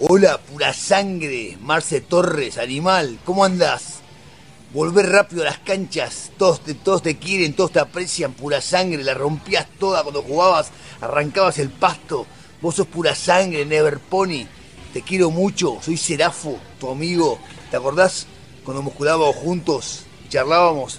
[0.00, 4.00] Hola, pura sangre, Marce Torres, animal, ¿cómo andás?
[4.72, 9.04] Volver rápido a las canchas, todos te, todos te quieren, todos te aprecian, pura sangre,
[9.04, 12.26] la rompías toda cuando jugabas, arrancabas el pasto,
[12.60, 14.48] vos sos pura sangre, Never Pony,
[14.92, 17.38] te quiero mucho, soy Serafo, tu amigo,
[17.70, 18.26] ¿te acordás
[18.64, 20.98] cuando musculábamos juntos, charlábamos?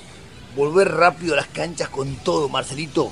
[0.56, 3.12] Volver rápido a las canchas con todo, Marcelito,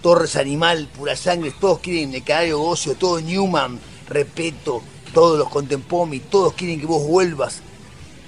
[0.00, 4.80] Torres Animal, pura sangre, todos quieren el canario Gocio, todo Newman, Repeto,
[5.12, 7.60] todos los Contempomi, todos quieren que vos vuelvas.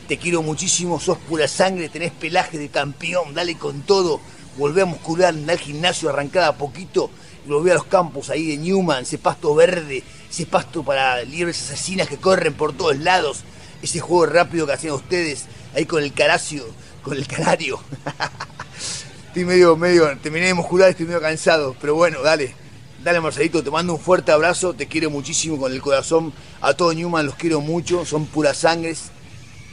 [0.09, 4.20] Te quiero muchísimo, sos pura sangre, tenés pelaje de campeón, dale con todo.
[4.56, 7.10] Volvé a muscular, andá al gimnasio, arrancada a poquito
[7.46, 12.08] y a los campos ahí de Newman, ese pasto verde, ese pasto para liebres asesinas
[12.08, 13.42] que corren por todos lados.
[13.83, 16.64] Ese juego rápido que hacían ustedes ahí con el caracio,
[17.02, 17.80] con el canario.
[19.27, 22.55] estoy medio, medio, terminé de muscular, estoy medio cansado, pero bueno, dale.
[23.02, 26.34] Dale Marcelito, te mando un fuerte abrazo, te quiero muchísimo con el corazón.
[26.60, 29.10] A todo Newman los quiero mucho, son puras sangres.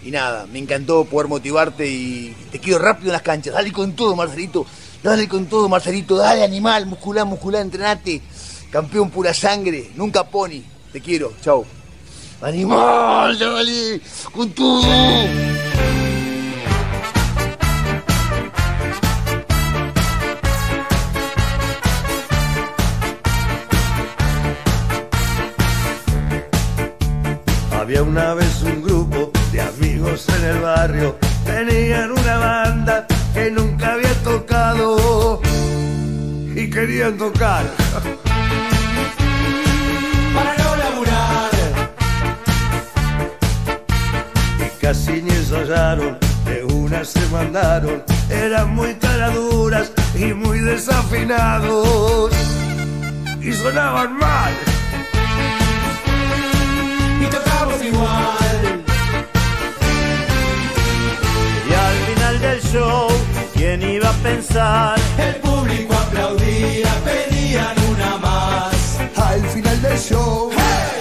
[0.02, 3.54] Y nada, me encantó poder motivarte y te quiero rápido en las canchas.
[3.54, 4.66] Dale con todo, Marcelito.
[5.04, 6.16] Dale con todo, Marcelito.
[6.16, 8.22] Dale, animal, muscular, muscular, entrenate.
[8.72, 10.62] Campeón pura sangre, nunca pony.
[10.94, 11.66] Te quiero, chao.
[12.42, 14.02] Animal, dale,
[14.34, 14.84] con todo.
[27.88, 33.94] Había una vez un grupo de amigos en el barrio, tenían una banda que nunca
[33.94, 35.42] había tocado
[36.54, 37.64] y querían tocar.
[40.36, 41.50] Para no laburar,
[44.60, 52.34] Y casi ni ensayaron, de una se mandaron, eran muy caraduras y muy desafinados
[53.40, 54.77] y sonaban mal.
[57.88, 58.84] Igual.
[61.70, 63.08] Y al final del show,
[63.54, 65.00] ¿quién iba a pensar?
[65.18, 69.00] El público aplaudía, pedían una más.
[69.16, 70.50] Al final del show,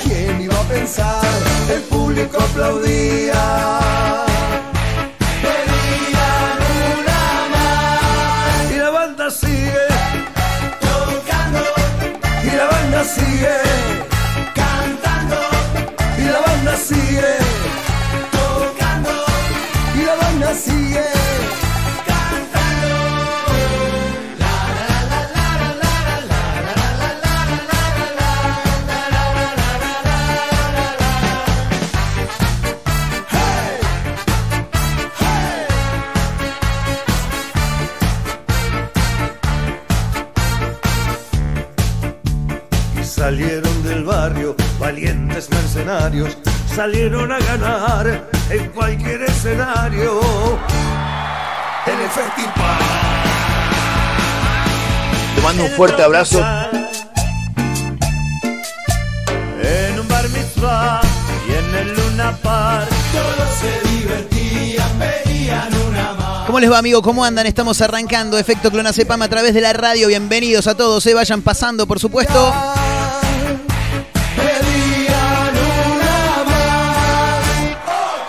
[0.04, 1.24] ¿quién iba a pensar?
[1.70, 4.25] El público aplaudía.
[43.26, 46.38] Salieron del barrio valientes mercenarios,
[46.76, 50.20] salieron a ganar en cualquier escenario.
[51.86, 52.78] En el festival.
[55.34, 56.38] Te mando un fuerte abrazo.
[59.62, 61.00] En un bar mitzvah
[61.48, 62.90] y en el Luna Park.
[63.10, 66.46] Todos se divertían, pedían una más.
[66.46, 67.00] ¿Cómo les va, amigo?
[67.00, 67.46] ¿Cómo andan?
[67.46, 70.08] Estamos arrancando Efecto Clonazepam a través de la radio.
[70.08, 72.52] Bienvenidos a todos, se vayan pasando, por supuesto.
[72.52, 72.85] Pedían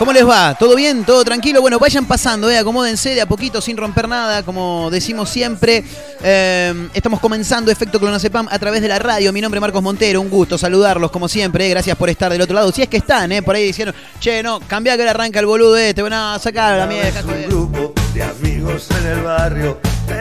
[0.08, 0.56] ¿Cómo les va?
[0.58, 1.04] ¿Todo bien?
[1.04, 1.60] ¿Todo tranquilo?
[1.60, 5.84] Bueno, vayan pasando, eh, acomódense de a poquito sin romper nada, como decimos siempre.
[6.24, 9.34] Eh, estamos comenzando Efecto Clonazepam a través de la radio.
[9.34, 11.68] Mi nombre es Marcos Montero, un gusto saludarlos como siempre.
[11.68, 12.72] eh, Gracias por estar del otro lado.
[12.72, 15.46] Si es que están, eh, por ahí diciendo, che, no, cambia que ahora arranca el
[15.46, 17.22] boludo este, van a sacar a la mierda.
[17.26, 19.78] un grupo de amigos en el barrio.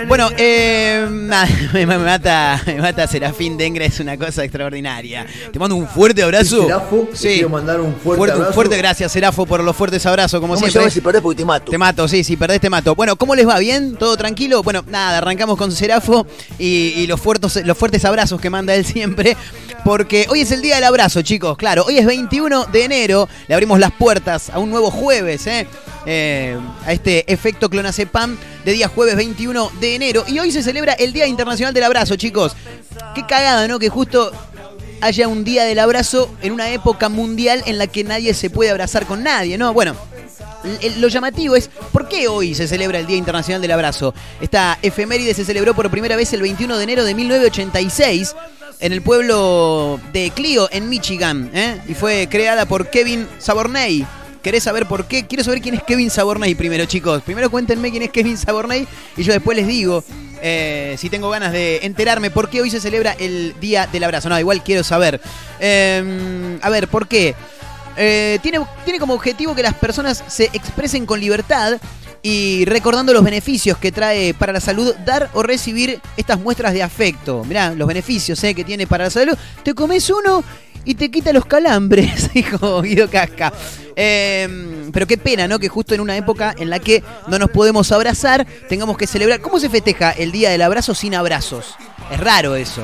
[0.08, 5.26] Bueno, eh, me, me mata, me mata Serafín Dengra, es una cosa extraordinaria.
[5.52, 6.62] Te mando un fuerte abrazo.
[6.62, 8.52] Serafo, te quiero mandar un fuerte un abrazo.
[8.52, 10.90] fuerte gracias, Serafo, por los fuertes abrazos, como ¿Cómo se siempre.
[10.90, 11.70] si perdés porque te mato?
[11.70, 12.94] Te mato, sí, si perdés te mato.
[12.94, 13.58] Bueno, ¿cómo les va?
[13.58, 13.96] ¿Bien?
[13.96, 14.62] ¿Todo tranquilo?
[14.62, 16.26] Bueno, nada, arrancamos con Serafo
[16.58, 19.36] y, y los, fuertes, los fuertes abrazos que manda él siempre.
[19.84, 21.56] Porque hoy es el día del abrazo, chicos.
[21.56, 23.28] Claro, hoy es 21 de enero.
[23.46, 25.66] Le abrimos las puertas a un nuevo jueves, ¿eh?
[26.08, 30.24] Eh, a este efecto clonazepam de día jueves 21 de enero.
[30.28, 32.54] Y hoy se celebra el Día Internacional del Abrazo, chicos.
[33.14, 33.80] Qué cagada, ¿no?
[33.80, 34.30] Que justo
[35.00, 38.70] haya un día del abrazo en una época mundial en la que nadie se puede
[38.70, 39.72] abrazar con nadie, ¿no?
[39.72, 39.96] Bueno,
[40.98, 44.14] lo llamativo es, ¿por qué hoy se celebra el Día Internacional del Abrazo?
[44.40, 48.34] Esta efeméride se celebró por primera vez el 21 de enero de 1986
[48.80, 51.80] en el pueblo de Clio, en Michigan, ¿eh?
[51.88, 54.06] y fue creada por Kevin Saborney.
[54.46, 55.26] ¿Querés saber por qué?
[55.26, 57.20] Quiero saber quién es Kevin Saborney primero, chicos.
[57.24, 60.04] Primero cuéntenme quién es Kevin Saborney y yo después les digo
[60.40, 64.28] eh, si tengo ganas de enterarme por qué hoy se celebra el Día del Abrazo.
[64.28, 65.20] No, igual quiero saber.
[65.58, 67.34] Eh, a ver, ¿por qué?
[67.96, 71.80] eh, tiene, tiene como objetivo que las personas se expresen con libertad
[72.22, 76.82] y recordando los beneficios que trae para la salud dar o recibir estas muestras de
[76.82, 77.44] afecto.
[77.44, 79.36] Mirá, los beneficios eh, que tiene para la salud.
[79.62, 80.42] Te comes uno
[80.86, 83.52] y te quita los calambres, dijo Guido Casca.
[83.96, 85.58] Eh, pero qué pena, ¿no?
[85.58, 89.40] Que justo en una época en la que no nos podemos abrazar, tengamos que celebrar.
[89.40, 91.74] ¿Cómo se festeja el Día del Abrazo sin abrazos?
[92.10, 92.82] Es raro eso.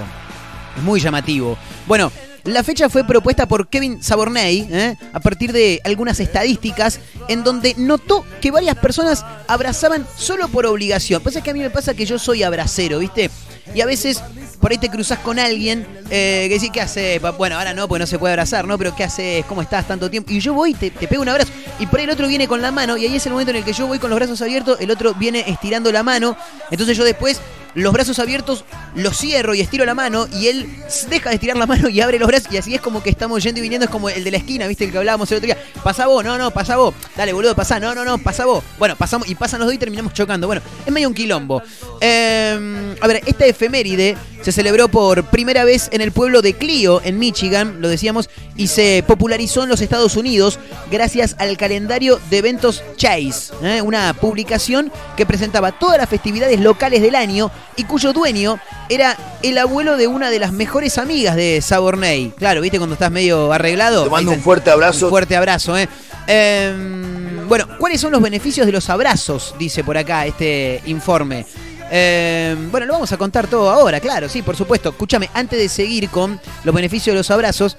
[0.76, 1.56] Es muy llamativo.
[1.86, 2.10] Bueno,
[2.44, 4.96] la fecha fue propuesta por Kevin Saborney ¿eh?
[5.12, 11.22] a partir de algunas estadísticas en donde notó que varias personas abrazaban solo por obligación.
[11.22, 13.30] Pasa que a mí me pasa que yo soy abracero, ¿viste?
[13.74, 14.22] Y a veces
[14.60, 17.20] por ahí te cruzas con alguien eh, que decís, ¿qué haces?
[17.20, 18.76] pa-?" Bueno, ahora no, porque no se puede abrazar, ¿no?
[18.76, 19.44] Pero ¿qué haces?
[19.46, 20.32] ¿Cómo estás tanto tiempo?
[20.32, 21.50] Y yo voy, te, te pego un abrazo.
[21.78, 22.96] Y por ahí el otro viene con la mano.
[22.96, 24.90] Y ahí es el momento en el que yo voy con los brazos abiertos, el
[24.90, 26.36] otro viene estirando la mano.
[26.70, 27.40] Entonces yo después
[27.74, 28.64] los brazos abiertos
[28.94, 30.68] los cierro y estiro la mano y él
[31.08, 33.42] deja de estirar la mano y abre los brazos y así es como que estamos
[33.42, 34.84] yendo y viniendo, es como el de la esquina, ¿viste?
[34.84, 35.58] El que hablábamos el otro día.
[35.82, 36.94] Pasa vos, no, no, pasa vos.
[37.16, 38.62] Dale, boludo, pasa, no, no, no, pasa vos.
[38.78, 40.46] Bueno, pasamos y pasan los dos y terminamos chocando.
[40.46, 41.62] Bueno, es medio un quilombo.
[42.00, 47.00] Eh, a ver, esta efeméride se celebró por primera vez en el pueblo de Clio,
[47.04, 50.58] en Michigan, lo decíamos, y se popularizó en los Estados Unidos
[50.90, 53.80] gracias al calendario de eventos Chase, ¿eh?
[53.82, 58.58] una publicación que presentaba todas las festividades locales del año y cuyo dueño
[58.88, 62.32] era el abuelo de una de las mejores amigas de Saborney.
[62.36, 64.04] Claro, ¿viste cuando estás medio arreglado?
[64.04, 65.06] Te mando un fuerte abrazo.
[65.06, 65.88] Un fuerte abrazo, ¿eh?
[66.26, 69.54] Em, bueno, ¿cuáles son los beneficios de los abrazos?
[69.58, 71.46] Dice por acá este informe.
[71.94, 74.88] Em, bueno, lo vamos a contar todo ahora, claro, sí, por supuesto.
[74.88, 77.76] Escúchame, antes de seguir con los beneficios de los abrazos,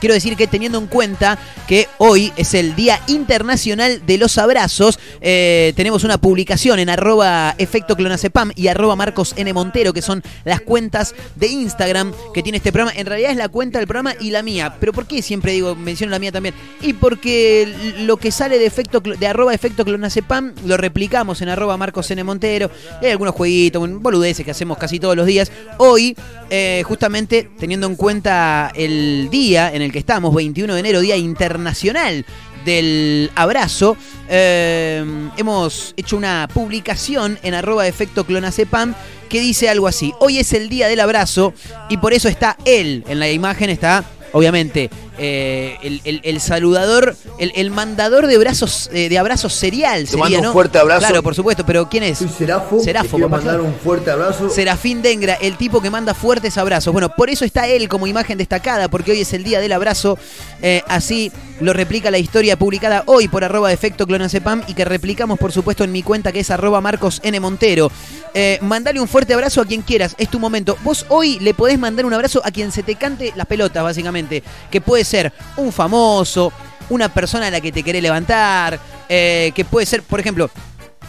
[0.00, 1.38] Quiero decir que teniendo en cuenta
[1.68, 7.54] que hoy es el Día Internacional de los Abrazos, eh, tenemos una publicación en arroba
[7.58, 9.52] efecto clonacepam y arroba Marcos N.
[9.52, 12.98] Montero, que son las cuentas de Instagram que tiene este programa.
[12.98, 14.76] En realidad es la cuenta del programa y la mía.
[14.80, 16.54] ¿Pero por qué siempre digo, menciono la mía también?
[16.80, 22.10] Y porque lo que sale de efecto arroba efecto clonacepam lo replicamos en arroba Marcos
[22.10, 22.24] N.
[22.24, 22.70] Montero.
[23.02, 25.52] Hay algunos jueguitos, boludeces que hacemos casi todos los días.
[25.78, 26.16] Hoy,
[26.48, 31.16] eh, justamente teniendo en cuenta el día en el que estamos, 21 de enero, Día
[31.16, 32.24] Internacional
[32.64, 33.96] del Abrazo,
[34.28, 35.04] eh,
[35.36, 38.94] hemos hecho una publicación en arroba efecto clonacepam
[39.28, 40.12] que dice algo así.
[40.20, 41.54] Hoy es el Día del Abrazo
[41.88, 43.04] y por eso está él.
[43.08, 44.90] En la imagen está, obviamente,
[45.22, 50.00] eh, el, el- el saludador, el, el mandador de brazos, eh, de abrazos serial.
[50.04, 50.52] Te sería, mando un ¿no?
[50.54, 51.00] fuerte abrazo.
[51.06, 52.18] Claro, por supuesto, pero ¿quién es?
[52.18, 52.80] Soy Serafo.
[52.80, 53.64] Serafo, te quiero mandar claro.
[53.64, 54.48] un fuerte abrazo.
[54.48, 56.92] Serafín Dengra, el tipo que manda fuertes abrazos.
[56.92, 60.18] Bueno, por eso está él como imagen destacada, porque hoy es el día del abrazo.
[60.62, 65.38] Eh, así lo replica la historia publicada hoy por arroba efecto clonacepam y que replicamos,
[65.38, 67.38] por supuesto, en mi cuenta que es arroba Marcos N.
[67.40, 67.90] Montero.
[68.34, 70.76] Eh, mandale un fuerte abrazo a quien quieras, es tu momento.
[70.82, 74.42] Vos hoy le podés mandar un abrazo a quien se te cante las pelotas, básicamente.
[74.70, 76.52] Que puede ser un famoso,
[76.88, 78.78] una persona a la que te querés levantar,
[79.08, 80.50] eh, que puede ser, por ejemplo,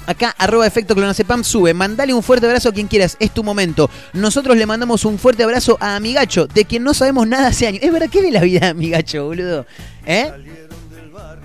[0.06, 1.74] Acá, arroba efecto clonacepam sube.
[1.74, 3.18] Mandale un fuerte abrazo a quien quieras.
[3.20, 3.90] Es tu momento.
[4.14, 7.84] Nosotros le mandamos un fuerte abrazo a Amigacho, de quien no sabemos nada hace años.
[7.84, 9.66] Es verdad, ¿qué de la vida Amigacho, boludo?
[10.06, 10.32] ¿Eh?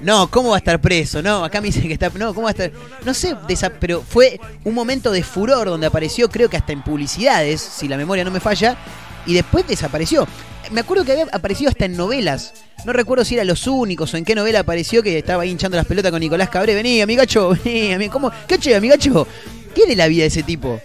[0.03, 1.23] No, ¿cómo va a estar preso?
[1.23, 2.11] No, acá me dicen que está.
[2.11, 2.71] No, ¿cómo va a estar?
[3.05, 3.37] No sé,
[3.81, 7.97] pero fue un momento de furor donde apareció, creo que hasta en publicidades, si la
[7.97, 8.77] memoria no me falla,
[9.25, 10.27] y después desapareció.
[10.71, 12.53] Me acuerdo que había aparecido hasta en novelas.
[12.85, 15.87] No recuerdo si era Los Únicos o en qué novela apareció que estaba hinchando las
[15.87, 16.75] pelotas con Nicolás Cabré.
[16.75, 18.31] Vení, amigacho, vení, ami- ¿cómo?
[18.47, 19.27] ¿Qué che, amigacho?
[19.75, 20.81] ¿Qué de la vida de ese tipo?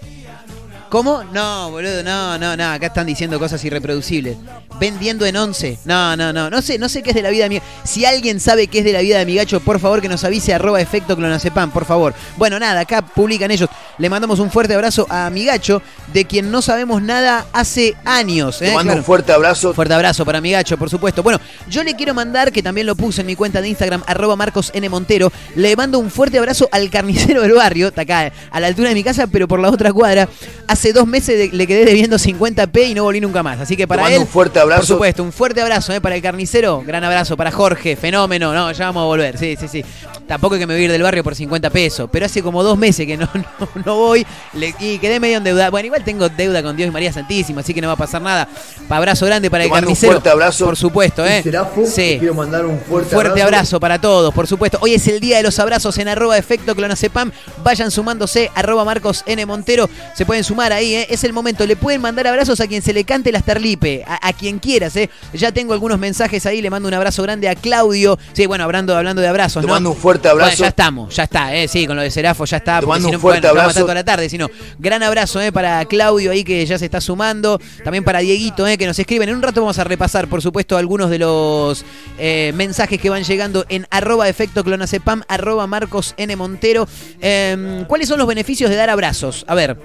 [0.92, 1.24] ¿Cómo?
[1.32, 2.70] No, boludo, no, no, no.
[2.70, 4.36] Acá están diciendo cosas irreproducibles.
[4.78, 5.80] Vendiendo en 11.
[5.86, 6.50] No, no, no.
[6.50, 8.80] No sé, no sé qué es de la vida de mi Si alguien sabe qué
[8.80, 11.72] es de la vida de mi gacho, por favor que nos avise arroba efecto clonacepam,
[11.72, 12.14] por favor.
[12.36, 13.70] Bueno, nada, acá publican ellos.
[14.00, 15.82] Le mandamos un fuerte abrazo a mi gacho,
[16.12, 18.60] de quien no sabemos nada hace años.
[18.60, 18.74] Te ¿eh?
[18.74, 19.00] mando Claro.
[19.00, 19.74] un fuerte abrazo.
[19.74, 21.24] Fuerte abrazo para mi gacho, por supuesto.
[21.24, 24.36] Bueno, yo le quiero mandar, que también lo puse en mi cuenta de Instagram, arroba
[24.36, 24.90] Marcos N.
[24.90, 28.90] Montero, le mando un fuerte abrazo al carnicero del barrio, está acá a la altura
[28.90, 30.28] de mi casa, pero por la otra cuadra.
[30.68, 33.60] Hace dos meses de- le quedé debiendo 50p y no volví nunca más.
[33.60, 34.80] Así que para mando él, un fuerte abrazo.
[34.82, 36.82] por supuesto, un fuerte abrazo eh, para el carnicero.
[36.86, 38.54] Gran abrazo para Jorge, fenómeno.
[38.54, 39.86] No, ya vamos a volver, sí, sí, sí.
[40.28, 42.64] Tampoco hay que me voy a ir del barrio por 50 pesos, pero hace como
[42.64, 45.72] dos meses que no, no, no voy le- y quedé medio endeudado.
[45.72, 48.22] Bueno, igual tengo deuda con Dios y María Santísima, así que no va a pasar
[48.22, 48.48] nada.
[48.90, 50.12] Abrazo grande para el mando un carnicero.
[50.14, 50.66] fuerte abrazo.
[50.66, 51.42] Por supuesto, ¿eh?
[51.44, 51.86] Serafo.
[51.86, 52.18] Sí.
[52.20, 54.78] Quiero mandar un fuerte, Fuerte abrazo para todos, por supuesto.
[54.82, 57.32] Hoy es el día de los abrazos en arroba efecto clonacepam.
[57.64, 59.46] Vayan sumándose, arroba Marcos N.
[59.46, 59.90] Montero.
[60.16, 61.08] Se pueden sumar ahí, ¿eh?
[61.10, 61.66] es el momento.
[61.66, 64.96] Le pueden mandar abrazos a quien se le cante las terlipe, a, a quien quieras,
[64.96, 65.10] ¿eh?
[65.34, 68.18] Ya tengo algunos mensajes ahí, le mando un abrazo grande a Claudio.
[68.34, 69.74] Sí, bueno, hablando, hablando de abrazos, Te ¿no?
[69.74, 70.63] mando un fuerte Bueno, abrazo.
[70.63, 71.68] ya estamos, ya está, ¿eh?
[71.68, 72.80] Sí, con lo de Serafo ya está.
[72.80, 73.82] Te mando un no, fuerte bueno, abrazo.
[73.82, 74.50] toda la tarde, sino
[74.80, 75.51] gran abrazo, ¿eh?
[75.51, 77.60] Para Claudio ahí que ya se está sumando.
[77.84, 78.78] También para Dieguito, ¿eh?
[78.78, 79.30] Que nos escriben.
[79.30, 81.84] En un rato vamos a repasar, por supuesto, algunos de los
[82.18, 86.36] eh, mensajes que van llegando en arroba efecto clonacepam, arroba Marcos N.
[86.36, 86.88] Montero.
[87.22, 89.46] Eh, ¿Cuáles son los beneficios de dar abrazos?
[89.48, 89.78] A ver.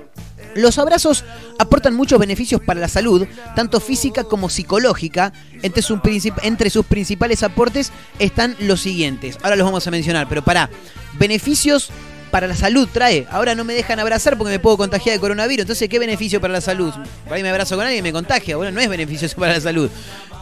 [0.57, 1.25] Los abrazos
[1.59, 5.33] aportan muchos beneficios para la salud, tanto física como psicológica.
[5.63, 5.83] Entre,
[6.71, 9.39] sus principales aportes están los siguientes.
[9.43, 10.71] Ahora los vamos a mencionar, pero para
[11.19, 11.91] beneficios
[12.31, 13.27] para la salud trae.
[13.31, 15.63] Ahora no me dejan abrazar porque me puedo contagiar de coronavirus.
[15.63, 16.93] Entonces, ¿qué beneficio para la salud?
[17.25, 18.57] Por ahí me abrazo con alguien y me contagia.
[18.57, 19.91] Bueno, no es beneficio eso para la salud.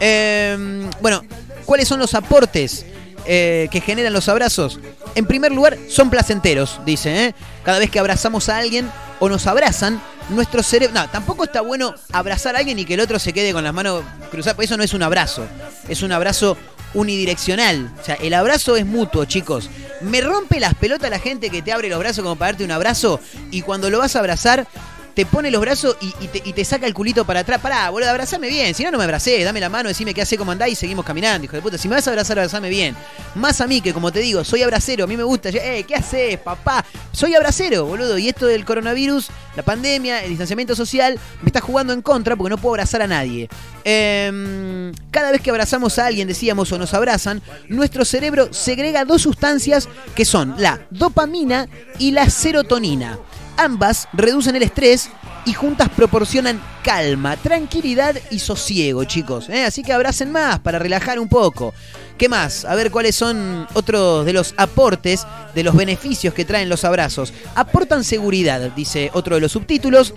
[0.01, 1.23] Eh, bueno,
[1.67, 2.87] ¿cuáles son los aportes?
[3.27, 4.79] eh, que generan los abrazos,
[5.15, 7.27] en primer lugar, son placenteros, dice.
[7.27, 7.35] ¿eh?
[7.63, 8.91] Cada vez que abrazamos a alguien
[9.21, 11.01] o nos abrazan, nuestro cerebro.
[11.01, 13.75] No, tampoco está bueno abrazar a alguien y que el otro se quede con las
[13.75, 15.47] manos cruzadas, porque eso no es un abrazo.
[15.89, 16.57] Es un abrazo
[16.95, 17.93] unidireccional.
[18.01, 19.69] O sea, el abrazo es mutuo, chicos.
[20.01, 22.71] Me rompe las pelotas la gente que te abre los brazos como para darte un
[22.71, 24.67] abrazo y cuando lo vas a abrazar
[25.15, 27.61] te pone los brazos y, te, saca el culito para atrás.
[27.61, 28.75] Pará, boludo, abrazame bien.
[28.75, 29.43] Si no, no me abracé.
[29.45, 31.79] Dame la mano, decime qué hace, cómo andás y seguimos caminando, hijo de puta.
[31.79, 32.97] Si me vas a abrazar, abrazame bien.
[33.35, 35.05] Más a mí, que como te digo, soy abracero.
[35.05, 35.51] A mí me gusta.
[35.51, 36.85] Eh, ¿qué haces, papá?
[37.13, 38.19] Soy abracero, boludo.
[38.19, 42.51] Y esto del coronavirus, la pandemia, el distanciamiento social, me está jugando en contra porque
[42.51, 43.49] no puedo abrazar a nadie.
[43.85, 49.23] Em, cada vez que abrazamos a alguien, decíamos, o nos abrazan, nuestro cerebro segrega dos
[49.23, 51.69] sustancias que son la dopamina
[51.99, 53.19] y la serotonina.
[53.57, 55.11] Ambas reducen el estrés
[55.47, 59.49] y juntas proporcionan calma, tranquilidad y sosiego, chicos.
[59.49, 59.65] ¿eh?
[59.65, 61.75] Así que abracen más para relajar un poco.
[62.19, 62.65] ¿Qué más?
[62.65, 67.33] A ver cuáles son otros de los aportes, de los beneficios que traen los abrazos.
[67.55, 70.15] Aportan seguridad, dice otro de los subtítulos.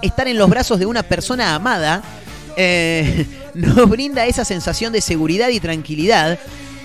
[0.00, 2.02] Estar en los brazos de una persona amada
[2.56, 6.38] eh, nos brinda esa sensación de seguridad y tranquilidad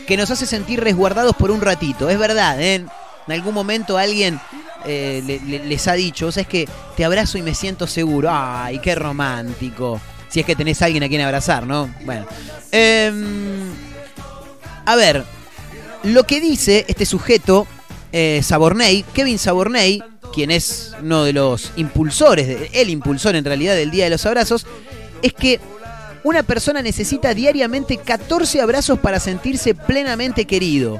[0.08, 2.10] que nos hace sentir resguardados por un ratito.
[2.10, 2.76] Es verdad, ¿eh?
[2.76, 4.40] en algún momento alguien
[4.88, 7.86] eh, le- le- les ha dicho, o sea, es que te abrazo y me siento
[7.88, 8.30] seguro.
[8.32, 10.00] Ay, qué romántico.
[10.30, 11.94] Si es que tenés a alguien a quien abrazar, ¿no?
[12.06, 12.26] Bueno.
[12.72, 13.70] Em,
[14.86, 15.24] a ver,
[16.04, 17.68] lo que dice este sujeto,
[18.12, 20.02] eh, Saborney, Kevin Saborney,
[20.34, 24.66] quien es uno de los impulsores, el impulsor en realidad del Día de los Abrazos,
[25.22, 25.60] es que
[26.24, 30.98] una persona necesita diariamente 14 abrazos para sentirse plenamente querido.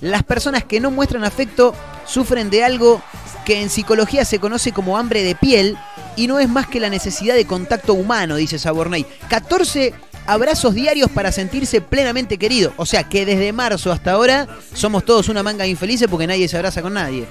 [0.00, 1.74] Las personas que no muestran afecto
[2.06, 3.02] sufren de algo
[3.44, 5.76] que en psicología se conoce como hambre de piel
[6.16, 9.06] y no es más que la necesidad de contacto humano, dice Saborney.
[9.28, 9.92] 14
[10.26, 12.72] abrazos diarios para sentirse plenamente querido.
[12.76, 16.56] O sea que desde marzo hasta ahora somos todos una manga infelices porque nadie se
[16.56, 17.26] abraza con nadie.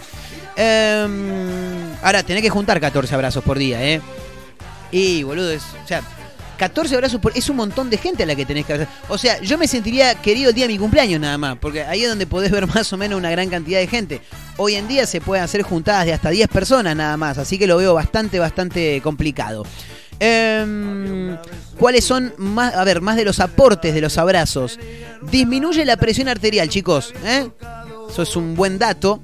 [0.55, 4.01] Em, ahora, tenés que juntar 14 abrazos por día, ¿eh?
[4.91, 6.03] Y, boludo, es, o sea,
[6.57, 7.35] 14 abrazos por...
[7.37, 8.93] Es un montón de gente a la que tenés que abrazar.
[9.09, 12.03] O sea, yo me sentiría querido el día de mi cumpleaños nada más, porque ahí
[12.03, 14.21] es donde podés ver más o menos una gran cantidad de gente.
[14.57, 17.67] Hoy en día se pueden hacer juntadas de hasta 10 personas nada más, así que
[17.67, 19.63] lo veo bastante, bastante complicado.
[20.19, 21.37] Em,
[21.77, 24.79] ¿Cuáles son más, a ver, más de los aportes de los abrazos?
[25.21, 27.13] Disminuye la presión arterial, chicos.
[27.25, 27.49] ¿eh?
[28.09, 29.21] Eso es un buen dato.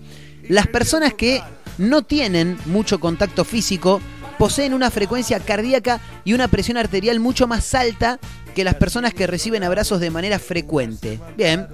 [0.47, 1.41] Las personas que
[1.77, 4.01] no tienen mucho contacto físico
[4.39, 8.19] poseen una frecuencia cardíaca y una presión arterial mucho más alta
[8.55, 11.19] que las personas que reciben abrazos de manera frecuente.
[11.37, 11.67] Bien.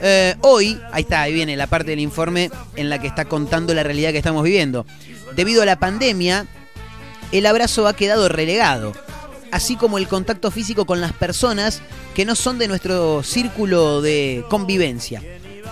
[0.00, 3.74] Eh, hoy, ahí está, ahí viene la parte del informe en la que está contando
[3.74, 4.86] la realidad que estamos viviendo.
[5.34, 6.46] Debido a la pandemia,
[7.32, 8.92] el abrazo ha quedado relegado,
[9.50, 11.82] así como el contacto físico con las personas
[12.14, 15.20] que no son de nuestro círculo de convivencia.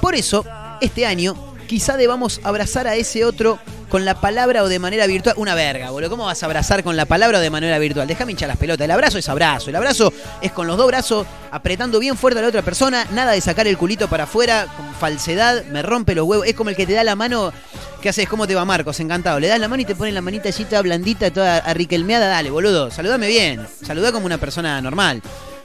[0.01, 0.45] Por eso,
[0.81, 1.37] este año,
[1.69, 3.61] quizá debamos abrazar a ese otro
[3.93, 5.35] con la palabra o de manera virtual.
[5.37, 6.09] Una verga, boludo.
[6.09, 8.09] ¿Cómo vas a abrazar con la palabra o de manera virtual?
[8.09, 8.87] Déjame hinchar las pelotas.
[8.87, 9.69] El abrazo es abrazo.
[9.69, 13.07] El abrazo es con los dos brazos apretando bien fuerte a la otra persona.
[13.13, 15.67] Nada de sacar el culito para afuera con falsedad.
[15.67, 16.47] Me rompe los huevos.
[16.47, 17.53] Es como el que te da la mano.
[18.01, 18.27] ¿Qué haces?
[18.31, 18.99] ¿Cómo te va, Marcos?
[18.99, 19.39] Encantado.
[19.39, 22.29] Le das la mano y te ponen la manita allí toda blandita, toda arriquelmeada.
[22.29, 22.91] Dale, boludo.
[22.91, 23.67] Saludame bien.
[23.85, 25.21] Saludá como una persona normal.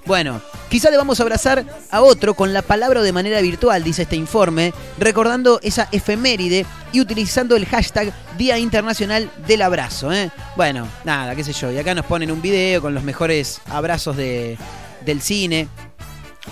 [0.07, 4.73] Bueno, quizá debamos abrazar a otro con la palabra de manera virtual, dice este informe,
[4.97, 10.13] recordando esa efeméride y utilizando el hashtag Día Internacional del Abrazo.
[10.13, 10.31] ¿eh?
[10.55, 11.73] Bueno, nada, qué sé yo.
[11.73, 14.57] Y acá nos ponen un video con los mejores abrazos de,
[15.05, 15.67] del cine.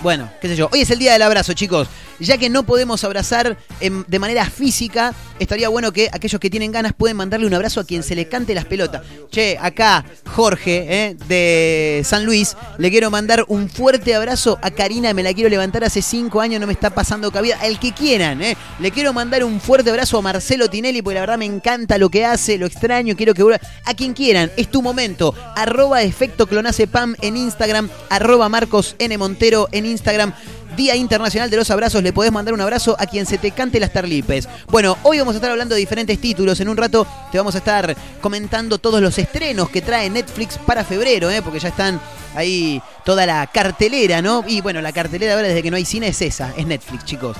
[0.01, 0.69] Bueno, qué sé yo.
[0.71, 1.87] Hoy es el día del abrazo, chicos.
[2.19, 6.71] Ya que no podemos abrazar em, de manera física, estaría bueno que aquellos que tienen
[6.71, 9.01] ganas pueden mandarle un abrazo a quien se le cante las pelotas.
[9.29, 15.13] Che, acá Jorge eh, de San Luis, le quiero mandar un fuerte abrazo a Karina,
[15.13, 17.59] me la quiero levantar hace cinco años, no me está pasando cabida.
[17.65, 18.55] El que quieran, eh.
[18.79, 22.09] Le quiero mandar un fuerte abrazo a Marcelo Tinelli, porque la verdad me encanta lo
[22.09, 23.59] que hace, lo extraño, quiero que vuelva.
[23.83, 25.35] A quien quieran, es tu momento.
[25.55, 29.17] Arroba efecto clonacepam en Instagram, arroba Marcos N.
[29.17, 30.33] Montero en Instagram.
[30.75, 33.79] Día Internacional de los Abrazos, le podés mandar un abrazo a quien se te cante
[33.79, 34.49] las tarlipes.
[34.67, 36.59] Bueno, hoy vamos a estar hablando de diferentes títulos.
[36.59, 40.83] En un rato te vamos a estar comentando todos los estrenos que trae Netflix para
[40.83, 41.41] febrero, ¿eh?
[41.41, 41.99] porque ya están
[42.35, 44.43] ahí toda la cartelera, ¿no?
[44.47, 47.37] Y bueno, la cartelera ahora desde que no hay cine es esa, es Netflix, chicos.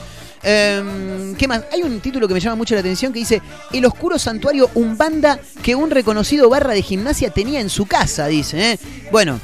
[0.47, 1.63] Em, ¿Qué más?
[1.73, 3.41] Hay un título que me llama mucho la atención que dice
[3.73, 8.73] El oscuro santuario Umbanda que un reconocido barra de gimnasia tenía en su casa, dice.
[8.73, 8.79] ¿eh?
[9.11, 9.39] Bueno,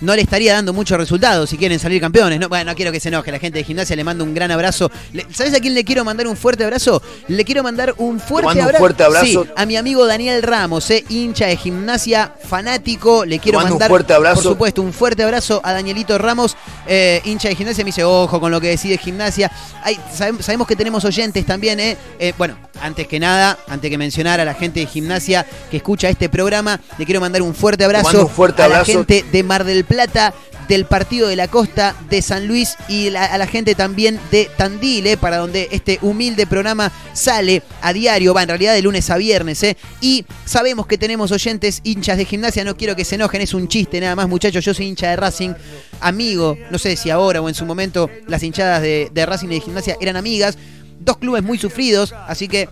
[0.00, 2.38] no le estaría dando muchos resultados si quieren salir campeones.
[2.40, 3.30] No, bueno, no quiero que se enoje.
[3.32, 4.90] La gente de gimnasia le mando un gran abrazo.
[5.12, 7.02] Le- ¿Sabes a quién le quiero mandar un fuerte abrazo?
[7.28, 8.80] Le quiero mandar un fuerte mando un abrazo.
[8.80, 9.26] fuerte abrazo.
[9.44, 13.24] Sí, a mi amigo Daniel Ramos, eh, hincha de gimnasia, fanático.
[13.24, 14.42] Le quiero mando un mandar, fuerte abrazo.
[14.42, 17.84] por supuesto, un fuerte abrazo a Danielito Ramos, eh, hincha de gimnasia.
[17.84, 19.50] Me dice, ojo con lo que decide gimnasia.
[19.82, 21.96] Hay- sabem- sabemos que tenemos oyentes también, eh.
[22.18, 26.08] Eh, bueno, antes que nada, antes que mencionar a la gente de gimnasia que escucha
[26.08, 29.42] este programa, le quiero mandar un fuerte abrazo mando un fuerte a la gente de
[29.42, 30.34] Mar del Plata,
[30.68, 34.50] del Partido de la Costa, de San Luis y la- a la gente también de
[34.54, 39.08] Tandil, eh, para donde este humilde programa sale a diario, va en realidad de lunes
[39.08, 39.62] a viernes.
[39.62, 39.78] eh.
[40.02, 43.66] Y sabemos que tenemos oyentes hinchas de gimnasia, no quiero que se enojen, es un
[43.66, 45.54] chiste nada más muchachos, yo soy hincha de Racing,
[46.00, 49.54] amigo, no sé si ahora o en su momento las hinchadas de, de Racing y
[49.54, 50.58] de gimnasia eran amigas,
[51.00, 52.68] dos clubes muy sufridos, así que...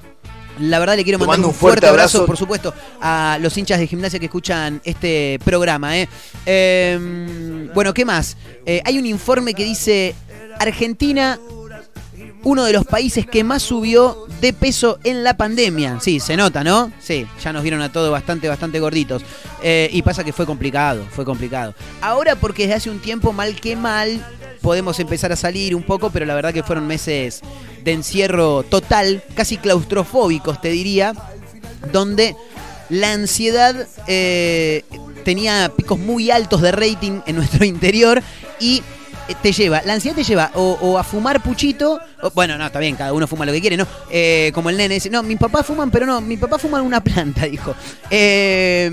[0.58, 2.26] La verdad le quiero mandar un un fuerte fuerte abrazo, abrazo.
[2.26, 5.98] por supuesto, a los hinchas de gimnasia que escuchan este programa.
[5.98, 6.08] ¿eh?
[6.46, 8.38] Eh, bueno, ¿qué más?
[8.64, 10.14] Eh, hay un informe que dice
[10.58, 11.38] Argentina,
[12.46, 15.98] uno de los países que más subió de peso en la pandemia.
[16.00, 16.92] Sí, se nota, ¿no?
[17.00, 19.22] Sí, ya nos vieron a todos bastante, bastante gorditos.
[19.64, 21.74] Eh, y pasa que fue complicado, fue complicado.
[22.00, 24.24] Ahora porque desde hace un tiempo, mal que mal,
[24.62, 27.40] podemos empezar a salir un poco, pero la verdad que fueron meses
[27.82, 31.14] de encierro total, casi claustrofóbicos, te diría,
[31.92, 32.36] donde
[32.90, 34.84] la ansiedad eh,
[35.24, 38.22] tenía picos muy altos de rating en nuestro interior
[38.60, 38.84] y
[39.34, 42.94] te lleva, la ansiedad te lleva o, a fumar puchito, o- bueno, no, está bien,
[42.96, 43.86] cada uno fuma lo que quiere, ¿no?
[44.10, 47.00] Eh, como el nene dice, no, mis papás fuman, pero no, mi papá fuma una
[47.02, 47.74] planta, dijo.
[48.10, 48.90] Eh,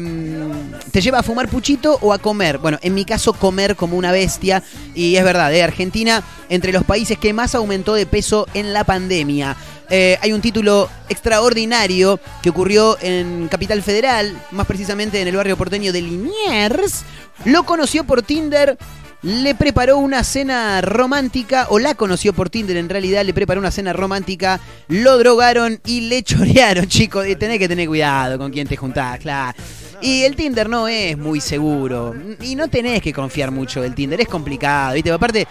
[0.91, 2.57] te lleva a fumar puchito o a comer.
[2.57, 4.63] Bueno, en mi caso, comer como una bestia.
[4.95, 5.63] Y es verdad, ¿eh?
[5.63, 9.55] Argentina, entre los países que más aumentó de peso en la pandemia.
[9.89, 15.57] Eh, hay un título extraordinario que ocurrió en Capital Federal, más precisamente en el barrio
[15.57, 17.03] porteño de Liniers.
[17.45, 18.77] Lo conoció por Tinder.
[19.23, 23.71] Le preparó una cena romántica, o la conoció por Tinder en realidad, le preparó una
[23.71, 24.59] cena romántica,
[24.89, 27.25] lo drogaron y le chorearon, chicos.
[27.39, 29.57] Tenés que tener cuidado con quién te juntás, claro.
[30.01, 32.13] Y el Tinder no es muy seguro.
[32.41, 35.09] Y no tenés que confiar mucho del Tinder, es complicado, ¿viste?
[35.09, 35.47] Aparte,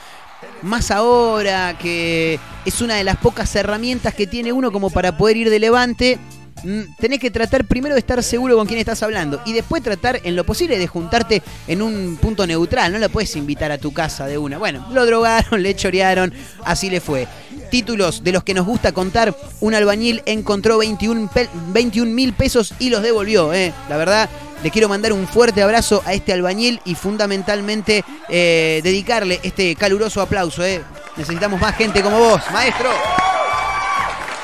[0.61, 5.38] más ahora que es una de las pocas herramientas que tiene uno como para poder
[5.38, 6.18] ir de levante.
[6.64, 10.20] Mm, Tenés que tratar primero de estar seguro con quién estás hablando y después tratar
[10.24, 12.92] en lo posible de juntarte en un punto neutral.
[12.92, 14.58] No la puedes invitar a tu casa de una.
[14.58, 16.32] Bueno, lo drogaron, le chorearon,
[16.64, 17.26] así le fue.
[17.70, 19.34] Títulos de los que nos gusta contar.
[19.60, 23.52] Un albañil encontró 21 mil pesos y los devolvió.
[23.54, 23.72] eh.
[23.88, 24.28] La verdad,
[24.62, 30.20] le quiero mandar un fuerte abrazo a este albañil y fundamentalmente eh, dedicarle este caluroso
[30.20, 30.64] aplauso.
[30.64, 30.82] eh.
[31.16, 32.90] Necesitamos más gente como vos, maestro.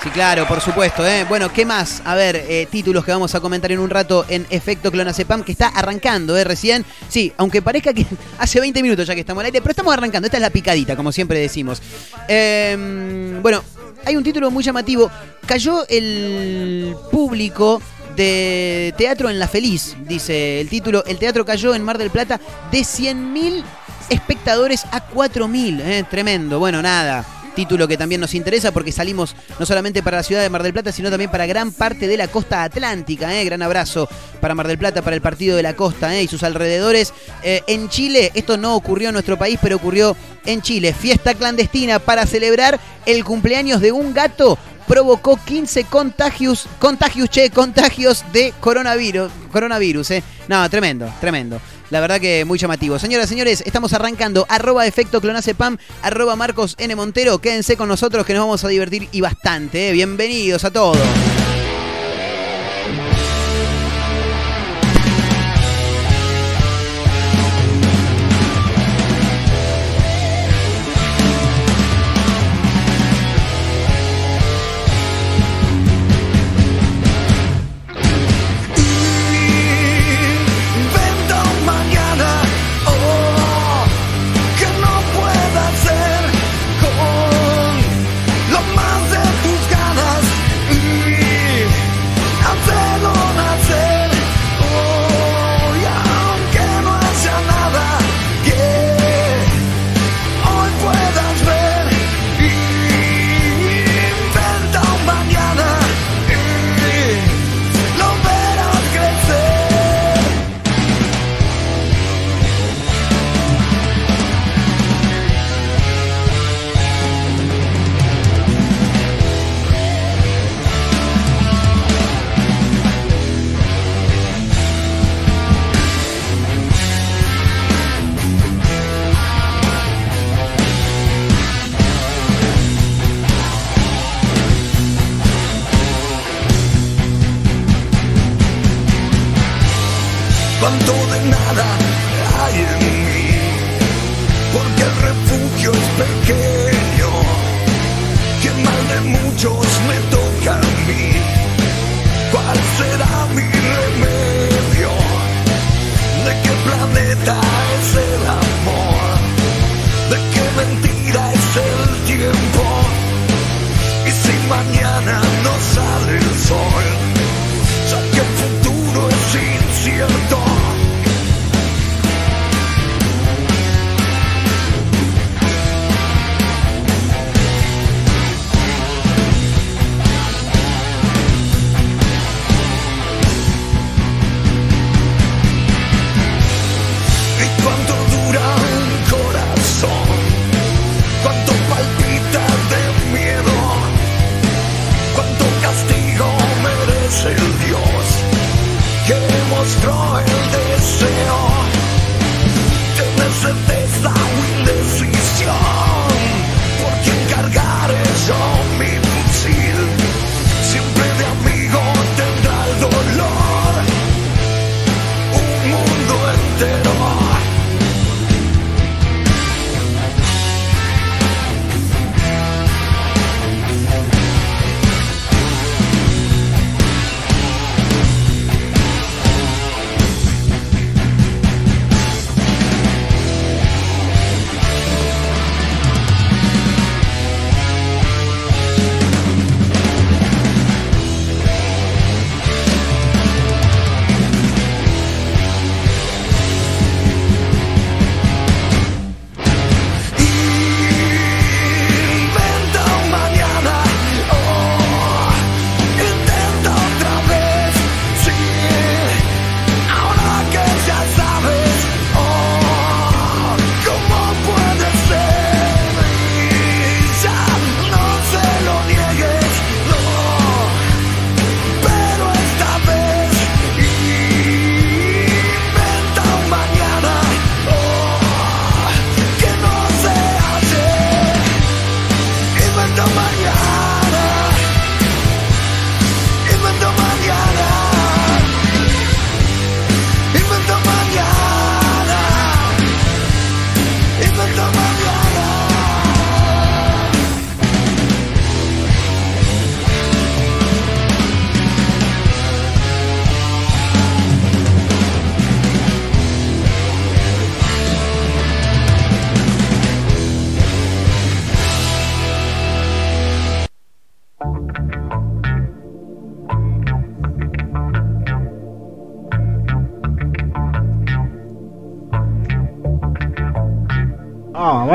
[0.03, 1.05] Sí, claro, por supuesto.
[1.05, 1.25] ¿eh?
[1.29, 2.03] Bueno, ¿qué más?
[2.05, 5.51] A ver, eh, títulos que vamos a comentar en un rato en Efecto Clonacepam, que
[5.51, 6.45] está arrancando ¿eh?
[6.45, 6.85] recién.
[7.09, 8.07] Sí, aunque parezca que
[8.39, 10.27] hace 20 minutos ya que estamos al aire, pero estamos arrancando.
[10.27, 11.83] Esta es la picadita, como siempre decimos.
[12.29, 13.65] Eh, bueno,
[14.05, 15.11] hay un título muy llamativo.
[15.47, 17.83] Cayó el público
[18.15, 21.05] de Teatro en La Feliz, dice el título.
[21.07, 23.65] El teatro cayó en Mar del Plata de 100.000
[24.11, 25.81] espectadores a 4.000.
[25.81, 26.05] ¿eh?
[26.09, 26.61] Tremendo.
[26.61, 27.25] Bueno, nada.
[27.59, 30.73] Título que también nos interesa porque salimos no solamente para la ciudad de Mar del
[30.73, 33.35] Plata, sino también para gran parte de la costa atlántica.
[33.35, 33.45] ¿eh?
[33.45, 34.09] Gran abrazo
[34.41, 36.23] para Mar del Plata, para el partido de la costa ¿eh?
[36.23, 37.13] y sus alrededores.
[37.43, 40.17] Eh, en Chile, esto no ocurrió en nuestro país, pero ocurrió
[40.47, 40.93] en Chile.
[40.93, 48.25] Fiesta clandestina para celebrar el cumpleaños de un gato provocó 15 contagios, contagios, che, contagios
[48.33, 50.23] de coronavirus, coronavirus, eh.
[50.47, 51.61] No, tremendo, tremendo.
[51.91, 52.99] La verdad que muy llamativo.
[52.99, 54.47] Señoras, señores, estamos arrancando.
[54.49, 56.95] Arroba efecto clonacepam, arroba Marcos N.
[56.97, 57.39] Montero.
[57.39, 59.89] Quédense con nosotros que nos vamos a divertir y bastante.
[59.89, 59.93] eh.
[59.93, 60.99] Bienvenidos a todos.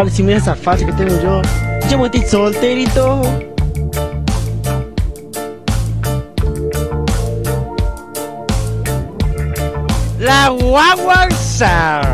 [0.09, 1.41] Si mira esa fase que tengo yo.
[1.97, 3.21] Me estoy solterito.
[10.19, 12.12] La guagua Sound.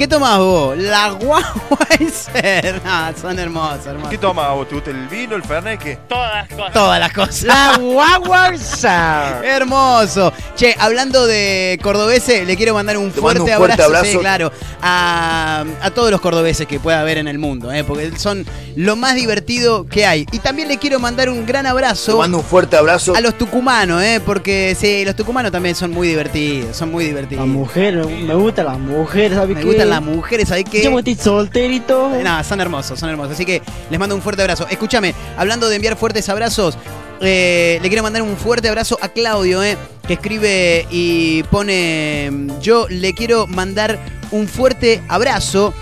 [0.00, 0.78] Qué tomás vos?
[0.78, 2.80] La Weiser.
[2.86, 4.10] Ah, son hermosos, hermosos.
[4.10, 4.66] ¿Qué tomas vos?
[4.68, 5.78] ¿Te gusta el vino, el fernet?
[5.80, 5.98] ¿Qué?
[6.08, 6.72] Todas cosas.
[6.72, 7.42] Todas las cosas.
[7.42, 9.44] La guagua Sound.
[9.44, 10.32] Hermoso.
[10.56, 14.12] Che, hablando de cordobeses, le quiero mandar un Te fuerte, mando un fuerte abrazo, abrazo.
[14.12, 17.84] sí, claro, a, a todos los cordobeses que pueda haber en el mundo, ¿eh?
[17.84, 20.26] porque son lo más divertido que hay.
[20.32, 23.14] Y también le quiero mandar un gran Te abrazo mando un fuerte abrazo.
[23.14, 24.20] a los tucumanos, ¿eh?
[24.24, 27.46] porque sí, los tucumanos también son muy divertidos, son muy divertidos.
[27.46, 29.66] La mujer, me gustan las mujeres, ¿sabes Me qué?
[29.66, 30.82] gustan las mujeres, ¿sabes qué?
[30.82, 32.10] Yo estoy solterito.
[32.22, 33.34] Nada, son hermosos, son hermosos.
[33.34, 34.66] Así que les mando un fuerte abrazo.
[34.70, 36.76] Escúchame, hablando de enviar fuertes abrazos,
[37.22, 39.76] Eh, le quiero mandar un fuerte abrazo a Claudio, eh,
[40.06, 42.30] que escribe y pone,
[42.62, 43.98] yo le quiero mandar
[44.30, 45.74] un fuerte abrazo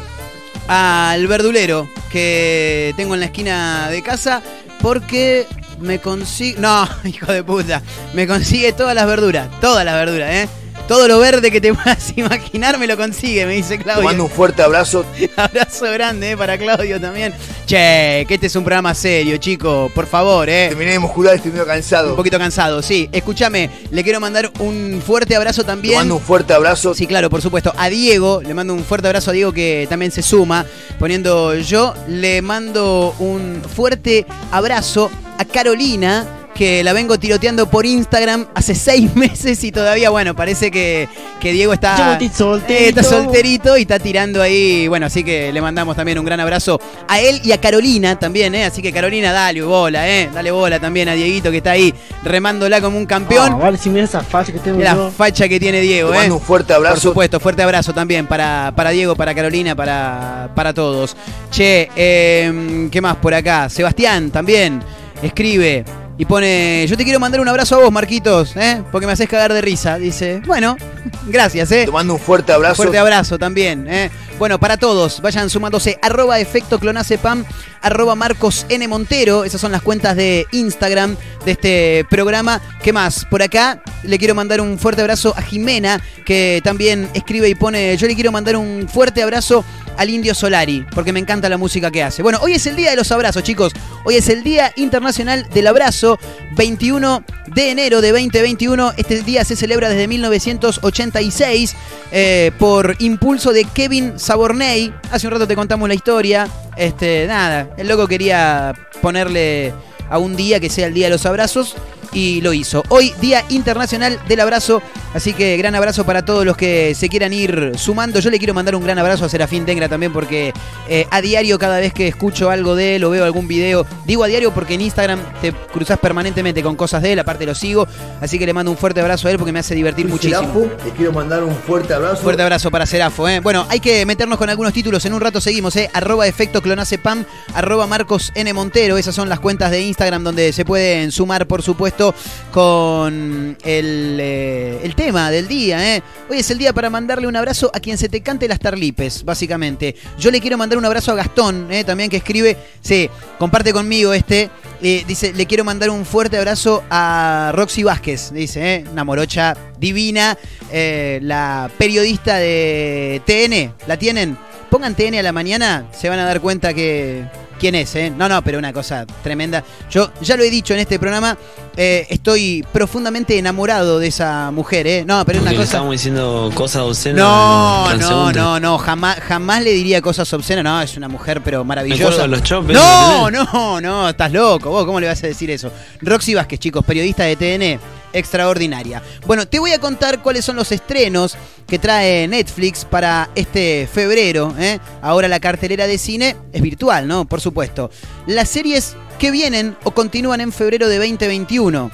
[0.66, 4.42] al verdulero que tengo en la esquina de casa
[4.83, 5.47] porque
[5.81, 6.59] me consigue...
[6.59, 7.83] No, hijo de puta,
[8.14, 10.49] me consigue todas las verduras, todas las verduras, ¿eh?
[10.88, 14.05] Todo lo verde que te puedas imaginar me lo consigue, me dice Te Claudio.
[14.05, 15.05] mando un fuerte abrazo.
[15.37, 17.35] Abrazo grande eh, para Claudio también.
[17.66, 19.90] Che, que este es un programa serio, chico.
[19.94, 20.68] Por favor, eh.
[20.70, 22.11] Terminé de muscular, estoy medio cansado.
[22.11, 23.09] Un poquito cansado, sí.
[23.12, 25.96] Escúchame, le quiero mandar un fuerte abrazo Te también.
[25.96, 26.94] mando un fuerte abrazo.
[26.94, 27.72] Sí, claro, por supuesto.
[27.77, 30.64] A Diego, le mando un fuerte abrazo a Diego que también se suma.
[30.98, 36.27] Poniendo yo, le mando un fuerte abrazo a Carolina,
[36.59, 41.09] que la vengo tiroteando por Instagram hace seis meses y todavía, bueno, parece que,
[41.40, 42.59] que Diego está, solterito.
[42.68, 44.88] eh, está solterito y está tirando ahí.
[44.88, 48.57] Bueno, así que le mandamos también un gran abrazo a él y a Carolina también,
[48.57, 48.64] ¿eh?
[48.64, 50.29] Así que Carolina, dale bola, ¿eh?
[50.35, 51.94] Dale bola también a Dieguito que está ahí
[52.25, 53.53] remándola como un campeón.
[53.53, 55.11] Ah, vale, si mira esa facha que tengo la yo.
[55.16, 56.18] facha que tiene Diego, Te ¿eh?
[56.23, 57.01] mando un fuerte Por abrazo.
[57.01, 61.16] supuesto, fuerte abrazo también para, para Diego, para Carolina, para, para todos.
[61.53, 63.68] Che, eh, ¿qué más por acá?
[63.68, 64.83] Sebastián también
[65.23, 65.85] escribe
[66.20, 68.83] y pone, yo te quiero mandar un abrazo a vos, Marquitos, ¿eh?
[68.90, 69.98] porque me haces cagar de risa.
[69.98, 70.76] Dice, bueno,
[71.28, 71.85] gracias, ¿eh?
[71.85, 72.74] Te mando un fuerte abrazo.
[72.74, 73.87] Fuerte abrazo también.
[73.88, 74.11] ¿eh?
[74.37, 75.96] Bueno, para todos, vayan sumándose.
[76.02, 77.44] Arroba efecto clonacepam,
[77.83, 78.88] arroba Marcos N.
[78.88, 79.44] Montero.
[79.44, 82.61] Esas son las cuentas de Instagram de este programa.
[82.83, 83.24] ¿Qué más?
[83.24, 87.96] Por acá le quiero mandar un fuerte abrazo a Jimena, que también escribe y pone.
[87.96, 89.64] Yo le quiero mandar un fuerte abrazo
[89.99, 92.23] al Indio Solari, porque me encanta la música que hace.
[92.23, 93.73] Bueno, hoy es el día de los abrazos, chicos.
[94.05, 96.19] Hoy es el Día Internacional del Abrazo,
[96.57, 98.93] 21 de enero de 2021.
[98.97, 101.77] Este día se celebra desde 1986
[102.13, 104.95] eh, por impulso de Kevin Saborney.
[105.11, 106.49] Hace un rato te contamos la historia.
[106.77, 109.75] Este, nada, el loco quería ponerle
[110.09, 111.75] a un día que sea el Día de los Abrazos
[112.18, 112.83] y lo hizo.
[112.88, 114.83] Hoy, Día Internacional del Abrazo,
[115.14, 118.18] así que gran abrazo para todos los que se quieran ir sumando.
[118.18, 120.52] Yo le quiero mandar un gran abrazo a Serafín Tengra también porque
[120.88, 124.24] eh, a diario cada vez que escucho algo de él o veo algún video, digo
[124.24, 127.87] a diario porque en Instagram te cruzas permanentemente con cosas de él, aparte lo sigo,
[128.20, 130.40] así que le mando un fuerte abrazo a él porque me hace divertir muchísimo.
[130.40, 132.16] Serafo, Te quiero mandar un fuerte abrazo.
[132.16, 133.38] Fuerte abrazo para Serafo, ¿eh?
[133.38, 135.04] Bueno, hay que meternos con algunos títulos.
[135.04, 135.88] En un rato seguimos, ¿eh?
[135.92, 138.52] Arroba efecto clonacepam, arroba Marcos N.
[138.52, 138.98] Montero.
[138.98, 142.08] Esas son las cuentas de Instagram donde se pueden sumar, por supuesto,
[142.51, 146.03] con el, eh, el tema del día, ¿eh?
[146.29, 149.25] Hoy es el día para mandarle un abrazo a quien se te cante las tarlipes,
[149.25, 149.97] básicamente.
[150.18, 151.85] Yo le quiero mandar un abrazo a Gastón, ¿eh?
[151.85, 154.51] También que escribe, sí, comparte conmigo este.
[154.81, 160.37] dice, le quiero mandar un fuerte abrazo a Roxy Vázquez, dice, una morocha divina,
[160.71, 164.37] la periodista de TN, ¿la tienen?
[164.71, 167.25] Pongan TN a la mañana, se van a dar cuenta que
[167.59, 168.11] quién es, ¿eh?
[168.14, 169.62] No, no, pero una cosa tremenda.
[169.90, 171.37] Yo ya lo he dicho en este programa,
[171.77, 175.05] eh, estoy profundamente enamorado de esa mujer, ¿eh?
[175.07, 175.77] No, pero es una Porque cosa...
[175.77, 177.18] estamos diciendo cosas obscenas.
[177.21, 180.64] No, no, no, no, jamás, jamás le diría cosas obscenas.
[180.64, 182.27] No, es una mujer, pero maravillosa.
[182.27, 183.44] los chopes, No, ¿no?
[183.53, 184.71] no, no, estás loco.
[184.71, 185.71] ¿Vos cómo le vas a decir eso?
[186.01, 187.81] Roxy Vázquez, chicos, periodista de TN,
[188.18, 189.02] extraordinaria.
[189.26, 194.54] Bueno, te voy a contar cuáles son los estrenos que trae Netflix para este febrero.
[194.59, 194.78] ¿eh?
[195.02, 197.26] Ahora la cartelera de cine es virtual, ¿no?
[197.26, 197.90] Por supuesto.
[198.26, 201.90] Las series que vienen o continúan en febrero de 2021.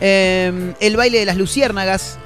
[0.00, 2.18] Eh, el baile de las luciérnagas.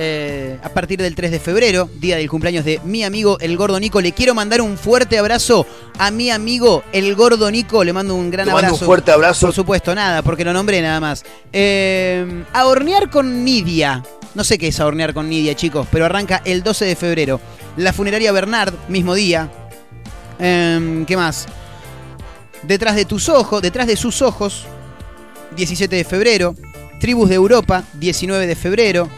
[0.00, 3.80] Eh, a partir del 3 de febrero, día del cumpleaños de mi amigo el Gordo
[3.80, 4.00] Nico.
[4.00, 5.66] Le quiero mandar un fuerte abrazo
[5.98, 7.82] a mi amigo el Gordo Nico.
[7.82, 8.84] Le mando un gran Te mando abrazo.
[8.84, 9.46] un fuerte abrazo.
[9.46, 11.24] Por supuesto, nada, porque lo nombré nada más.
[11.52, 14.04] Eh, a hornear con Nidia.
[14.36, 17.40] No sé qué es a hornear con Nidia, chicos, pero arranca el 12 de febrero.
[17.76, 19.50] La funeraria Bernard, mismo día.
[20.38, 21.46] Eh, ¿Qué más?
[22.62, 24.64] Detrás de tus ojos, detrás de sus ojos,
[25.56, 26.54] 17 de febrero.
[27.00, 29.08] Tribus de Europa, 19 de febrero.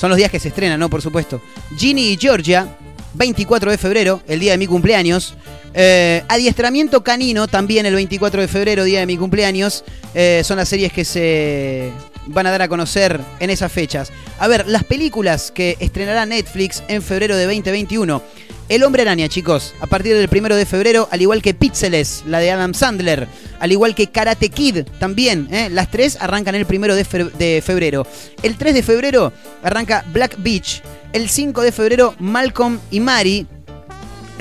[0.00, 0.88] Son los días que se estrenan, ¿no?
[0.88, 1.42] Por supuesto.
[1.76, 2.66] Ginny y Georgia,
[3.12, 5.34] 24 de febrero, el día de mi cumpleaños.
[5.74, 9.84] Eh, Adiestramiento Canino, también el 24 de febrero, día de mi cumpleaños.
[10.14, 11.92] Eh, son las series que se
[12.28, 14.10] van a dar a conocer en esas fechas.
[14.38, 18.22] A ver, las películas que estrenará Netflix en febrero de 2021.
[18.70, 22.38] El Hombre Araña, chicos, a partir del primero de febrero, al igual que Pixeles, la
[22.38, 23.26] de Adam Sandler,
[23.58, 25.68] al igual que Karate Kid, también, ¿eh?
[25.70, 28.06] las tres arrancan el primero de, fe- de febrero.
[28.44, 29.32] El 3 de febrero
[29.64, 30.82] arranca Black Beach.
[31.12, 33.44] El 5 de febrero, Malcolm y Mari.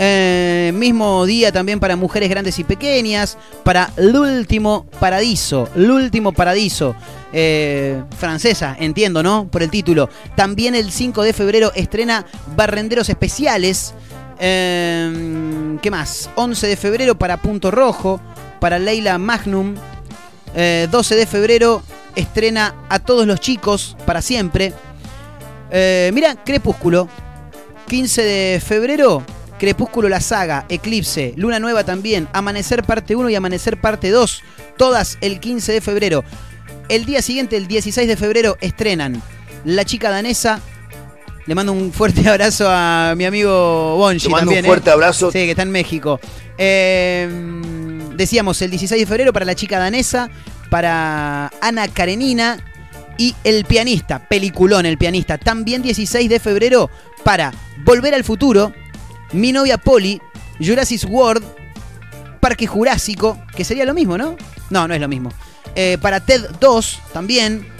[0.01, 3.35] Eh, mismo día también para mujeres grandes y pequeñas.
[3.65, 5.67] Para L'Último Paradiso.
[5.75, 6.95] L'Último Paradiso.
[7.33, 9.47] Eh, francesa, entiendo, ¿no?
[9.51, 10.07] Por el título.
[10.35, 13.93] También el 5 de febrero estrena Barrenderos Especiales.
[14.39, 16.29] Eh, ¿Qué más?
[16.35, 18.21] 11 de febrero para Punto Rojo.
[18.59, 19.75] Para Leila Magnum.
[20.55, 21.83] Eh, 12 de febrero
[22.15, 24.73] estrena A todos los chicos para siempre.
[25.71, 27.07] Eh, mira, Crepúsculo.
[27.87, 29.23] 15 de febrero,
[29.57, 34.43] Crepúsculo la saga, Eclipse, Luna Nueva también, Amanecer parte 1 y Amanecer parte 2.
[34.77, 36.23] Todas el 15 de febrero.
[36.87, 39.21] El día siguiente, el 16 de febrero, estrenan
[39.65, 40.61] La chica danesa.
[41.49, 44.65] Le mando un fuerte abrazo a mi amigo Bonji Te mando también.
[44.65, 44.93] un fuerte ¿eh?
[44.93, 45.31] abrazo.
[45.31, 46.19] Sí, que está en México.
[46.59, 47.27] Eh,
[48.15, 50.29] decíamos el 16 de febrero para La chica danesa,
[50.69, 52.63] para Ana Karenina
[53.17, 55.39] y El pianista, peliculón El pianista.
[55.39, 56.91] También 16 de febrero
[57.23, 57.51] para
[57.83, 58.71] Volver al futuro,
[59.31, 60.21] Mi novia Polly,
[60.63, 61.43] Jurassic World,
[62.39, 64.35] Parque Jurásico, que sería lo mismo, ¿no?
[64.69, 65.33] No, no es lo mismo.
[65.73, 67.78] Eh, para Ted 2 también.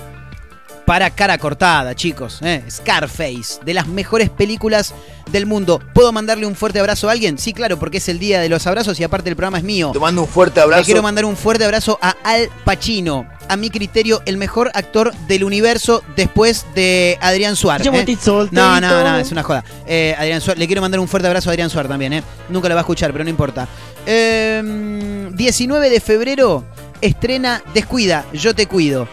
[0.90, 2.40] Para cara cortada, chicos.
[2.42, 2.64] ¿eh?
[2.68, 4.96] Scarface, de las mejores películas
[5.32, 5.80] del mundo.
[5.94, 7.38] ¿Puedo mandarle un fuerte abrazo a alguien?
[7.38, 9.92] Sí, claro, porque es el día de los abrazos y aparte el programa es mío.
[9.94, 10.86] Te mando un fuerte Le abrazo.
[10.86, 13.28] quiero mandar un fuerte abrazo a Al Pacino.
[13.48, 17.86] A mi criterio, el mejor actor del universo después de Adrián Suárez.
[17.86, 18.18] ¿eh?
[18.50, 19.64] No, no, no, es una joda.
[19.86, 22.24] Eh, Adrián Suárez, le quiero mandar un fuerte abrazo a Adrián Suárez también, ¿eh?
[22.50, 23.68] Nunca lo va a escuchar, pero no importa.
[24.08, 26.66] Eh, 19 de febrero
[27.00, 29.08] estrena Descuida, yo te cuido.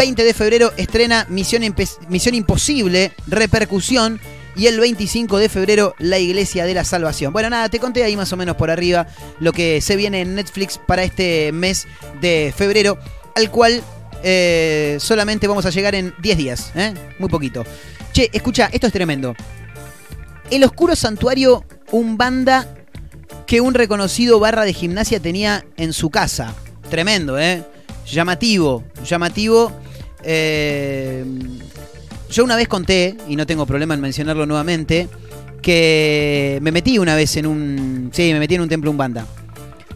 [0.00, 1.62] 20 de febrero estrena Misión,
[2.08, 4.18] Misión Imposible, Repercusión.
[4.56, 7.34] Y el 25 de febrero, La Iglesia de la Salvación.
[7.34, 9.06] Bueno, nada, te conté ahí más o menos por arriba
[9.40, 11.86] lo que se viene en Netflix para este mes
[12.22, 12.98] de febrero,
[13.36, 13.82] al cual
[14.22, 16.94] eh, solamente vamos a llegar en 10 días, ¿eh?
[17.18, 17.64] Muy poquito.
[18.12, 19.36] Che, escucha, esto es tremendo.
[20.50, 22.66] El oscuro santuario Umbanda
[23.46, 26.54] que un reconocido barra de gimnasia tenía en su casa.
[26.88, 27.62] Tremendo, ¿eh?
[28.06, 29.72] Llamativo, llamativo.
[30.22, 31.24] Eh,
[32.30, 35.08] yo una vez conté, y no tengo problema en mencionarlo nuevamente,
[35.60, 38.10] que me metí una vez en un...
[38.12, 39.26] Sí, me metí en un templo Umbanda.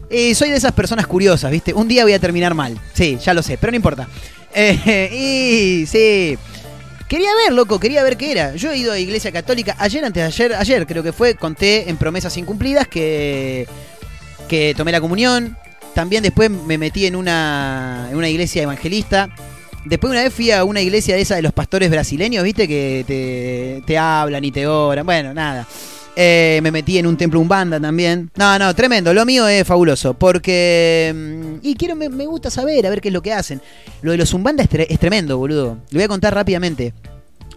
[0.09, 1.73] Eh, soy de esas personas curiosas, ¿viste?
[1.73, 2.79] Un día voy a terminar mal.
[2.93, 4.07] Sí, ya lo sé, pero no importa.
[4.53, 5.09] Eh,
[5.81, 6.37] y sí.
[7.07, 8.55] Quería ver, loco, quería ver qué era.
[8.55, 11.89] Yo he ido a iglesia católica ayer, antes de ayer, ayer creo que fue, conté
[11.89, 13.67] en promesas incumplidas que,
[14.47, 15.57] que tomé la comunión.
[15.93, 19.29] También después me metí en una, en una iglesia evangelista.
[19.85, 22.67] Después una vez fui a una iglesia de esa de los pastores brasileños, ¿viste?
[22.67, 25.05] Que te, te hablan y te oran.
[25.05, 25.67] Bueno, nada.
[26.15, 28.31] Eh, me metí en un templo umbanda también.
[28.35, 29.13] No, no, tremendo.
[29.13, 30.13] Lo mío es fabuloso.
[30.13, 31.13] Porque.
[31.15, 33.61] mm, Y quiero, me, gusta saber, a ver qué es lo que hacen.
[34.01, 35.77] Lo de los umbanda es, es tremendo, boludo.
[35.91, 36.93] Le voy a contar rápidamente.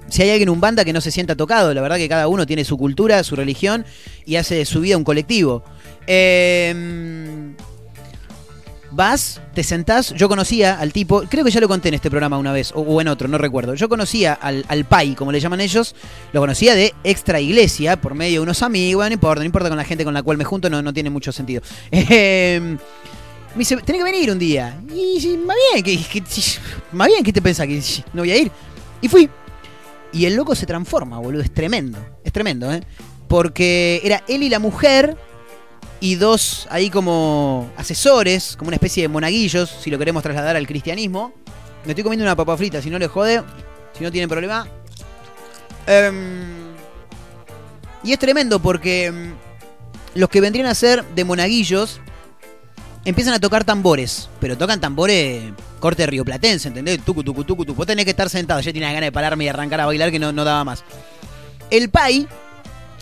[0.08, 2.64] Si hay alguien umbanda que no se sienta tocado, la verdad que cada uno tiene
[2.64, 3.84] su cultura, su religión
[4.24, 5.62] y hace de su vida un colectivo.
[6.06, 7.54] Eh,
[8.98, 12.36] Vas, te sentás, yo conocía al tipo, creo que ya lo conté en este programa
[12.36, 13.74] una vez, o, en otro, no recuerdo.
[13.74, 15.94] Yo conocía al, al pai, como le llaman ellos,
[16.32, 19.78] lo conocía de extra iglesia, por medio de unos amigos, no importa, no importa con
[19.78, 21.62] la gente con la cual me junto, no, no tiene mucho sentido.
[21.92, 22.60] Eh,
[23.54, 24.80] me dice, tenés que venir un día.
[24.92, 26.24] Y más bien, que, que-
[26.90, 27.68] más bien, ¿qué te pensás?
[27.68, 27.80] Que
[28.12, 28.50] no voy a ir.
[29.00, 29.30] Y fui.
[30.12, 32.82] Y el loco se transforma, boludo, es tremendo, es tremendo, ¿eh?
[33.28, 35.16] Porque era él y la mujer
[36.00, 40.66] y dos ahí como asesores, como una especie de monaguillos, si lo queremos trasladar al
[40.66, 41.32] cristianismo.
[41.84, 43.42] Me estoy comiendo una papa frita, si no le jode,
[43.96, 44.66] si no tienen problema.
[45.86, 46.74] Em,
[48.04, 49.34] y es tremendo porque em,
[50.14, 52.00] los que vendrían a ser de monaguillos
[53.04, 55.42] empiezan a tocar tambores, pero tocan tambores
[55.80, 57.00] corte rioplatense, ¿entendés?
[57.04, 57.76] Tucu, tucu, tucu, tucu.
[57.76, 60.18] Vos tenés que estar sentado, yo tenía ganas de pararme y arrancar a bailar que
[60.18, 60.84] no, no daba más.
[61.70, 62.26] El pai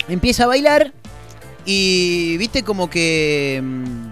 [0.08, 0.92] empieza a bailar
[1.66, 4.06] y viste como que mm,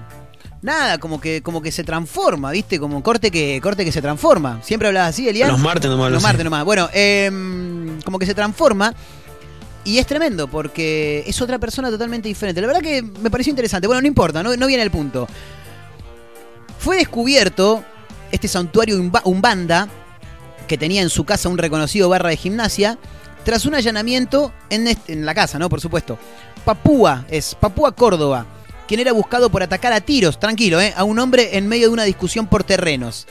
[0.63, 4.61] nada, como que como que se transforma, viste, como corte que corte que se transforma.
[4.63, 5.49] Siempre hablaba así, Elian.
[5.51, 6.65] Los martes nomás lo Los martes nomás.
[6.65, 8.93] Bueno, em, como que se transforma
[9.85, 12.61] y es tremendo porque es otra persona totalmente diferente.
[12.61, 13.87] La verdad que me pareció interesante.
[13.87, 15.29] Bueno, no importa, no, no viene el punto.
[16.79, 17.85] Fue descubierto
[18.33, 19.89] este santuario umba- umbanda
[20.67, 22.99] que tenía en su casa un reconocido barra de gimnasia
[23.45, 25.69] tras un allanamiento en, este- en la casa, ¿no?
[25.69, 26.19] Por supuesto.
[26.65, 28.47] Papúa es Papúa Córdoba,
[28.89, 30.93] quien era buscado por atacar a tiros, tranquilo, ¿eh?
[30.97, 33.27] A un hombre en medio de una discusión por terrenos.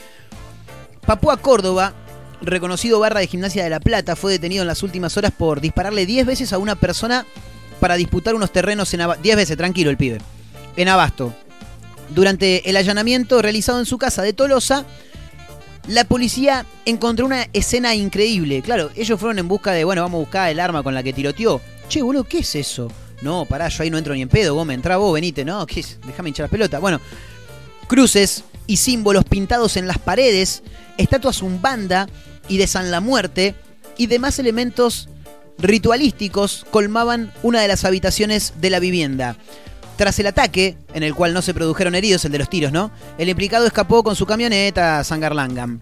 [1.05, 1.93] Papúa Córdoba,
[2.41, 6.05] reconocido barra de gimnasia de La Plata, fue detenido en las últimas horas por dispararle
[6.05, 7.25] 10 veces a una persona
[7.79, 9.23] para disputar unos terrenos en Abasto.
[9.23, 10.19] 10 veces, tranquilo el pibe.
[10.77, 11.33] En Abasto.
[12.09, 14.85] Durante el allanamiento realizado en su casa de Tolosa,
[15.87, 18.61] la policía encontró una escena increíble.
[18.61, 21.13] Claro, ellos fueron en busca de, bueno, vamos a buscar el arma con la que
[21.13, 21.61] tiroteó.
[21.89, 22.91] Che, boludo, ¿qué es eso?
[23.21, 25.81] No, pará, yo ahí no entro ni en pedo, me entrá vos, venite, no, ¿qué
[25.81, 25.97] es?
[26.05, 26.81] Déjame hinchar las pelotas.
[26.81, 26.99] Bueno,
[27.87, 30.63] cruces y símbolos pintados en las paredes,
[30.97, 32.07] estatuas umbanda
[32.47, 33.55] y de San la Muerte
[33.97, 35.09] y demás elementos
[35.57, 39.37] ritualísticos colmaban una de las habitaciones de la vivienda.
[39.95, 42.91] Tras el ataque, en el cual no se produjeron heridos, el de los tiros, ¿no?
[43.17, 45.79] El implicado escapó con su camioneta a Sangarlangam.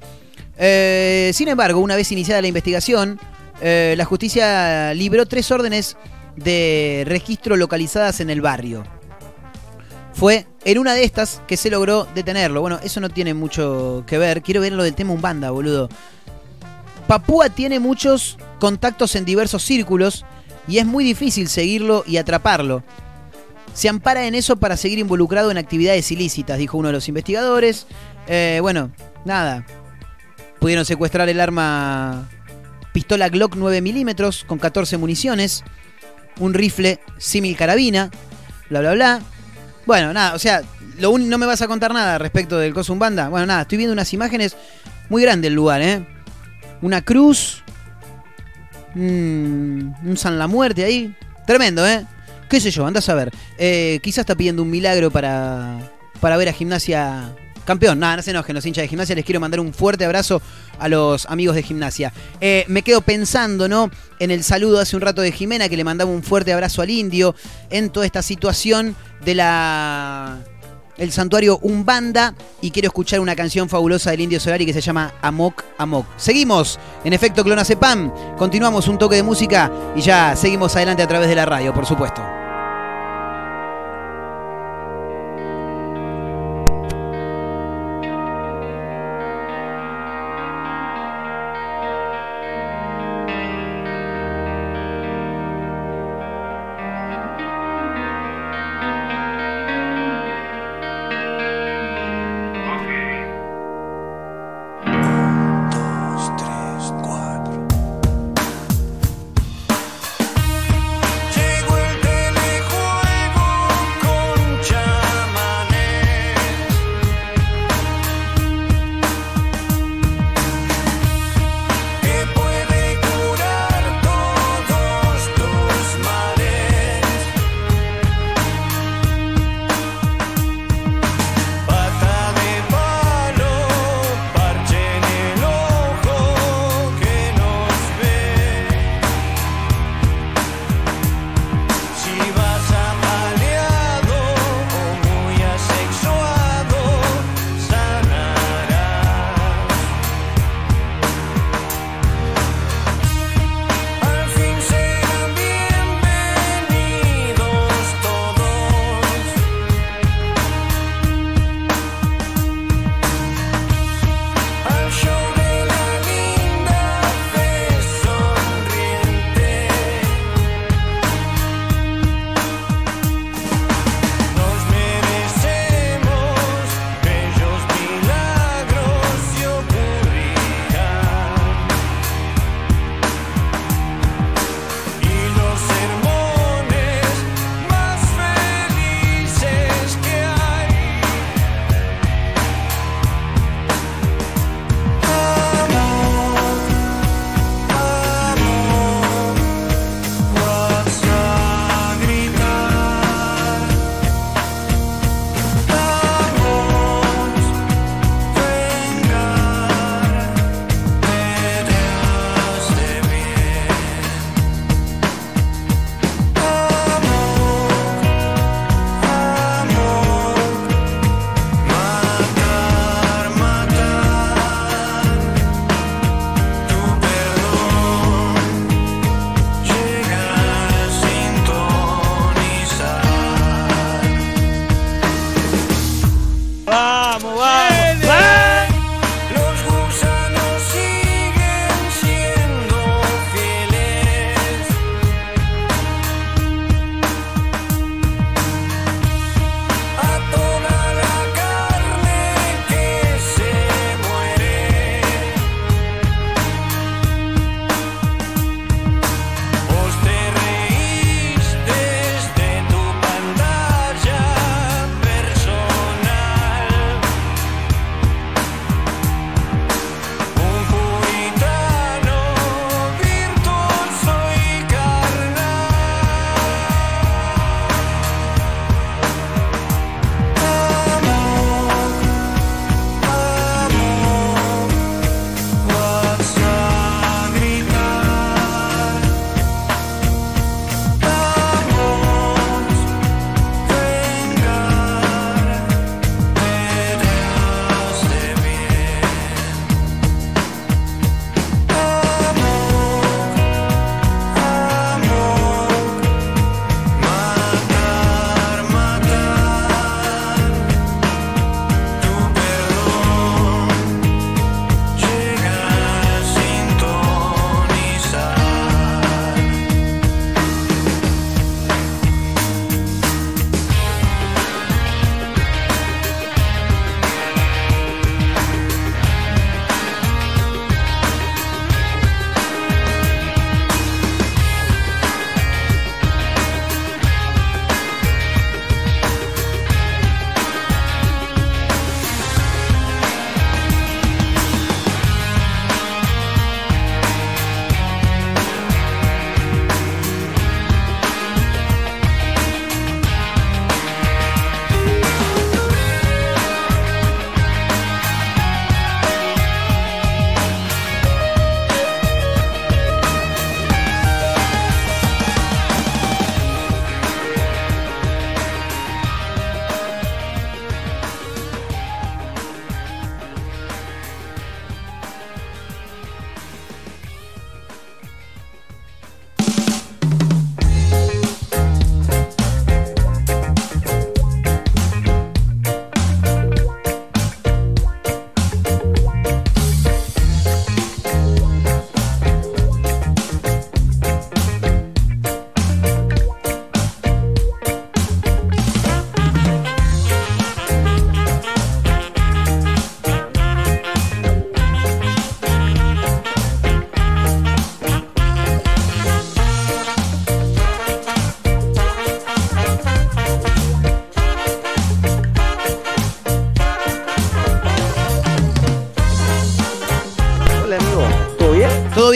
[0.57, 3.19] Eh, sin embargo, una vez iniciada la investigación,
[3.61, 5.95] eh, la justicia libró tres órdenes
[6.35, 8.83] de registro localizadas en el barrio.
[10.13, 12.61] Fue en una de estas que se logró detenerlo.
[12.61, 14.41] Bueno, eso no tiene mucho que ver.
[14.41, 15.89] Quiero ver lo del tema Umbanda, boludo.
[17.07, 20.25] Papúa tiene muchos contactos en diversos círculos
[20.67, 22.83] y es muy difícil seguirlo y atraparlo.
[23.73, 27.87] Se ampara en eso para seguir involucrado en actividades ilícitas, dijo uno de los investigadores.
[28.27, 28.91] Eh, bueno,
[29.25, 29.65] nada.
[30.59, 32.29] Pudieron secuestrar el arma
[32.93, 35.63] pistola Glock 9 milímetros con 14 municiones,
[36.39, 38.11] un rifle símil carabina,
[38.69, 39.21] bla bla bla.
[39.85, 40.61] Bueno, nada, o sea,
[40.99, 43.29] lo un- no me vas a contar nada respecto del Cosum Banda.
[43.29, 44.55] Bueno, nada, estoy viendo unas imágenes
[45.09, 46.05] muy grande el lugar, ¿eh?
[46.81, 47.63] Una cruz,
[48.95, 48.99] mm,
[50.09, 51.15] un San La Muerte ahí.
[51.47, 52.05] Tremendo, ¿eh?
[52.51, 52.85] ¿Qué sé yo?
[52.85, 53.31] Andás a ver.
[53.57, 55.89] Eh, quizás está pidiendo un milagro para,
[56.19, 57.33] para ver a Gimnasia
[57.63, 57.97] campeón.
[57.97, 59.15] Nada, no se enojen los hinchas de Gimnasia.
[59.15, 60.41] Les quiero mandar un fuerte abrazo
[60.77, 62.11] a los amigos de Gimnasia.
[62.41, 63.89] Eh, me quedo pensando, ¿no?
[64.19, 66.89] En el saludo hace un rato de Jimena, que le mandaba un fuerte abrazo al
[66.89, 67.35] indio.
[67.69, 70.39] En toda esta situación de la
[70.97, 75.13] el santuario Umbanda y quiero escuchar una canción fabulosa del Indio Solari que se llama
[75.21, 76.05] Amok Amok.
[76.17, 81.29] Seguimos en efecto Clonacepam, continuamos un toque de música y ya seguimos adelante a través
[81.29, 82.40] de la radio, por supuesto.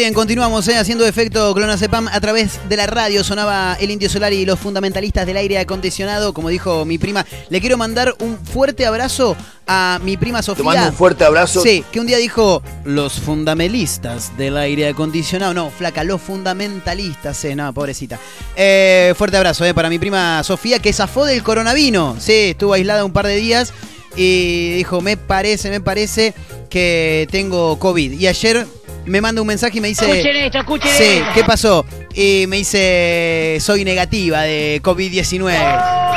[0.05, 3.23] Bien, continuamos eh, haciendo efecto clonazepam a través de la radio.
[3.23, 6.31] Sonaba el Indio Solar y los fundamentalistas del aire acondicionado.
[6.31, 9.35] Como dijo mi prima, le quiero mandar un fuerte abrazo
[9.65, 10.63] a mi prima Te Sofía.
[10.63, 11.59] mando un fuerte abrazo.
[11.63, 15.55] Sí, que un día dijo los fundamentalistas del aire acondicionado.
[15.55, 17.43] No, flaca, los fundamentalistas.
[17.45, 18.19] Eh, no, pobrecita.
[18.55, 22.21] Eh, fuerte abrazo eh, para mi prima Sofía, que zafó del coronavirus.
[22.21, 23.73] Sí, estuvo aislada un par de días
[24.15, 26.35] y dijo, me parece, me parece
[26.69, 28.19] que tengo COVID.
[28.19, 28.67] Y ayer
[29.05, 30.05] me manda un mensaje y me dice...
[30.09, 31.29] Escuchen esto, escuchen Sí, esto.
[31.33, 31.85] ¿qué pasó?
[32.13, 36.15] Y me dice, soy negativa de COVID-19.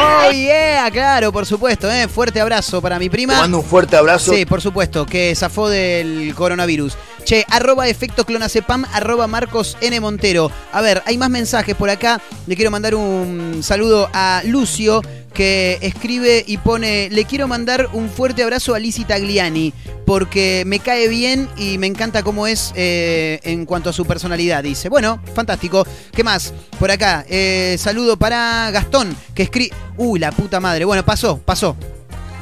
[0.00, 1.90] Oh, yeah, claro, por supuesto.
[1.90, 2.06] ¿eh?
[2.08, 3.34] Fuerte abrazo para mi Te prima.
[3.40, 4.32] mando un fuerte abrazo.
[4.32, 6.96] Sí, por supuesto, que zafó del coronavirus.
[7.24, 9.98] Che, arroba efecto clonazepam, arroba Marcos N.
[10.00, 10.50] Montero.
[10.72, 12.20] A ver, hay más mensajes por acá.
[12.46, 15.02] Le quiero mandar un saludo a Lucio,
[15.32, 19.72] que escribe y pone, le quiero mandar un fuerte abrazo a Lizzie Tagliani,
[20.06, 24.62] porque me cae bien y me encanta cómo es eh, en cuanto a su personalidad.
[24.62, 25.86] Dice, bueno, fantástico.
[26.12, 26.52] ¿Qué más?
[26.78, 29.74] Por acá, eh, saludo para Gastón, que escribe...
[29.96, 30.84] Uy, la puta madre.
[30.84, 31.76] Bueno, pasó, pasó.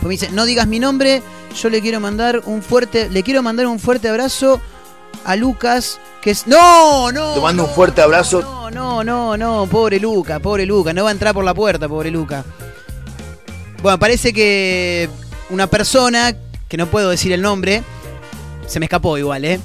[0.01, 1.22] Pues me dice, no digas mi nombre,
[1.61, 4.61] yo le quiero mandar un fuerte, le quiero mandar un fuerte abrazo
[5.24, 6.47] a Lucas, que es.
[6.47, 7.11] ¡No!
[7.12, 7.34] ¡No!
[7.34, 8.41] Te mando no, un fuerte abrazo.
[8.43, 11.89] No, no, no, no, pobre Luca, pobre Luca, no va a entrar por la puerta,
[11.89, 12.45] pobre Luca.
[13.87, 15.09] Bueno, parece que
[15.49, 16.34] una persona,
[16.66, 17.84] que no puedo decir el nombre,
[18.66, 19.61] se me escapó igual, ¿eh?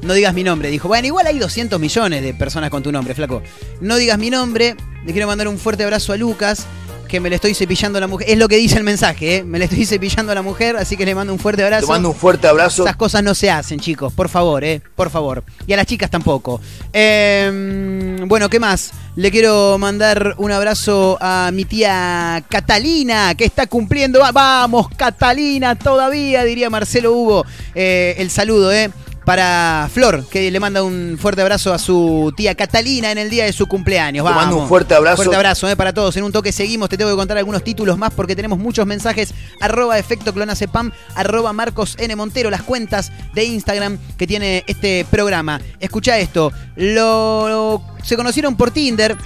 [0.00, 0.70] No digas mi nombre.
[0.70, 3.42] Dijo, bueno, igual hay 200 millones de personas con tu nombre, flaco.
[3.82, 4.76] No digas mi nombre.
[5.04, 6.64] Le quiero mandar un fuerte abrazo a Lucas,
[7.06, 8.28] que me le estoy cepillando a la mujer.
[8.30, 9.44] Es lo que dice el mensaje, ¿eh?
[9.44, 11.86] Me le estoy cepillando a la mujer, así que le mando un fuerte Te abrazo.
[11.88, 12.84] mando un fuerte abrazo.
[12.84, 14.80] Esas cosas no se hacen, chicos, por favor, ¿eh?
[14.94, 15.42] Por favor.
[15.66, 16.60] Y a las chicas tampoco.
[16.92, 18.90] Eh, bueno, ¿qué más?
[19.16, 24.20] Le quiero mandar un abrazo a mi tía Catalina, que está cumpliendo.
[24.20, 27.46] va- Vamos, Catalina, todavía, diría Marcelo Hugo.
[27.74, 28.90] Eh, el saludo, ¿eh?
[29.26, 33.44] Para Flor, que le manda un fuerte abrazo a su tía Catalina en el día
[33.44, 34.24] de su cumpleaños.
[34.24, 34.44] Te Vamos.
[34.44, 35.16] mando un fuerte abrazo.
[35.16, 36.16] Fuerte abrazo eh, para todos.
[36.16, 36.88] En un toque seguimos.
[36.88, 39.34] Te tengo que contar algunos títulos más porque tenemos muchos mensajes.
[39.60, 42.14] Arroba efecto clonacepam, arroba Marcos N.
[42.14, 45.60] Montero, las cuentas de Instagram que tiene este programa.
[45.80, 46.52] Escucha esto.
[46.76, 49.16] Lo, se conocieron por Tinder.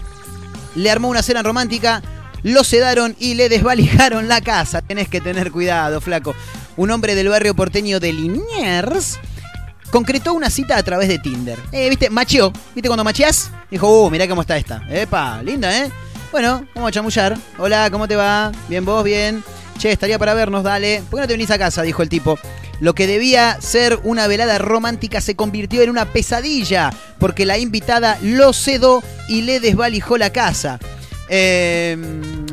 [0.76, 2.03] Le armó una cena romántica.
[2.42, 4.80] Lo sedaron y le desvalijaron la casa.
[4.80, 6.34] Tenés que tener cuidado, flaco.
[6.78, 9.18] Un hombre del barrio porteño de Liniers
[9.91, 11.59] concretó una cita a través de Tinder.
[11.72, 12.11] Eh, ¿viste?
[12.11, 12.53] Macheó.
[12.74, 13.51] ¿Viste cuando macheás?
[13.70, 14.82] Dijo, uh, mirá cómo está esta.
[14.88, 15.91] Epa, linda, ¿eh?
[16.32, 17.36] Bueno, vamos a chamullar.
[17.59, 18.53] Hola, ¿cómo te va?
[18.68, 19.43] Bien, vos, bien.
[19.78, 21.03] Che, estaría para vernos, dale.
[21.11, 21.82] ¿Por qué no te venís a casa?
[21.82, 22.38] Dijo el tipo.
[22.80, 28.18] Lo que debía ser una velada romántica se convirtió en una pesadilla, porque la invitada
[28.22, 30.78] lo cedó y le desvalijó la casa.
[31.28, 31.97] Eh,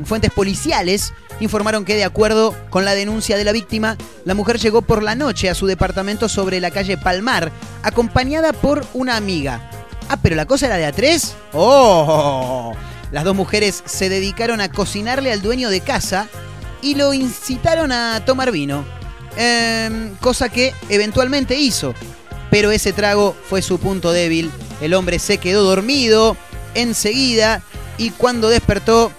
[0.03, 4.81] fuentes policiales informaron que de acuerdo con la denuncia de la víctima, la mujer llegó
[4.81, 7.51] por la noche a su departamento sobre la calle Palmar,
[7.83, 9.69] acompañada por una amiga.
[10.09, 11.35] Ah, pero la cosa era de a tres.
[11.53, 12.73] ¡Oh!
[13.11, 16.27] Las dos mujeres se dedicaron a cocinarle al dueño de casa
[16.81, 18.85] y lo incitaron a tomar vino.
[19.37, 21.93] Em, cosa que eventualmente hizo.
[22.49, 24.51] Pero ese trago fue su punto débil.
[24.81, 26.37] El hombre se quedó dormido
[26.73, 27.61] enseguida
[27.97, 29.11] y cuando despertó,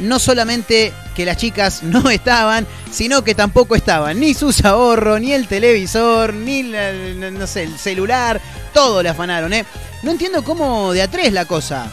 [0.00, 5.32] no solamente que las chicas no estaban, sino que tampoco estaban ni sus ahorros, ni
[5.32, 8.40] el televisor, ni la- no sé, el celular,
[8.72, 9.64] todo le afanaron, ¿eh?
[10.02, 11.90] No entiendo cómo de a tres la cosa.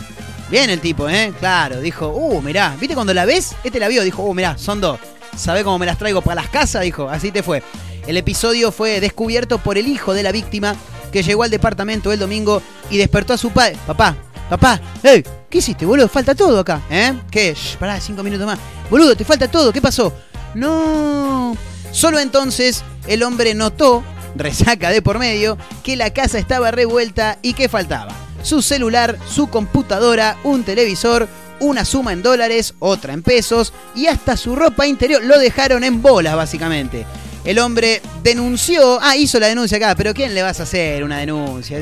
[0.50, 1.32] Bien el tipo, ¿eh?
[1.39, 3.56] Claro, dijo, uh, mirá, ¿viste cuando la ves?
[3.64, 5.00] Este la vio, dijo, uh, mirá, son dos.
[5.38, 6.82] ¿Sabés cómo me las traigo para las casas?
[6.82, 7.62] Dijo, así te fue.
[8.08, 10.76] El episodio fue descubierto por el hijo de la víctima
[11.12, 13.78] que llegó al departamento el domingo y despertó a su padre.
[13.86, 14.16] Papá,
[14.50, 15.24] papá, ¡Ey!
[15.50, 16.08] ¿Qué hiciste, boludo?
[16.08, 17.14] Falta todo acá, ¿eh?
[17.32, 17.56] ¿Qué?
[17.80, 18.60] Pará, cinco minutos más.
[18.89, 20.14] Boludo, te falta todo, ¿qué pasó?
[20.54, 21.58] No.
[21.91, 24.04] Solo entonces el hombre notó,
[24.36, 28.14] resaca de por medio, que la casa estaba revuelta y que faltaba.
[28.43, 31.28] Su celular, su computadora, un televisor,
[31.60, 35.24] una suma en dólares, otra en pesos y hasta su ropa interior.
[35.24, 37.08] Lo dejaron en bolas, básicamente.
[37.43, 41.18] El hombre denunció, ah, hizo la denuncia acá, pero ¿quién le vas a hacer una
[41.18, 41.82] denuncia?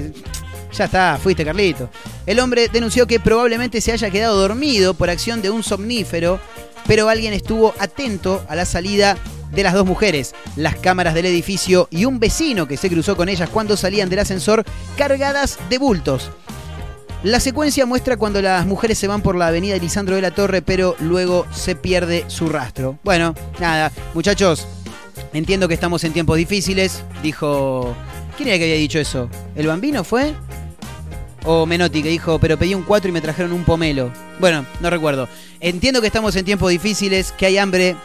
[0.74, 1.89] Ya está, fuiste Carlito.
[2.26, 6.39] El hombre denunció que probablemente se haya quedado dormido por acción de un somnífero,
[6.86, 9.18] pero alguien estuvo atento a la salida
[9.51, 13.30] de las dos mujeres, las cámaras del edificio y un vecino que se cruzó con
[13.30, 14.63] ellas cuando salían del ascensor
[14.97, 16.32] cargadas de bultos.
[17.24, 20.61] La secuencia muestra cuando las mujeres se van por la avenida Lisandro de la Torre,
[20.61, 22.99] pero luego se pierde su rastro.
[23.03, 24.68] Bueno, nada, muchachos,
[25.34, 27.95] entiendo que estamos en tiempos difíciles, dijo...
[28.38, 29.29] ¿Quién era que había dicho eso?
[29.55, 30.33] ¿El bambino fue?
[31.43, 34.11] O Menotti que dijo, pero pedí un 4 y me trajeron un pomelo.
[34.39, 35.27] Bueno, no recuerdo.
[35.59, 37.95] Entiendo que estamos en tiempos difíciles, que hay hambre,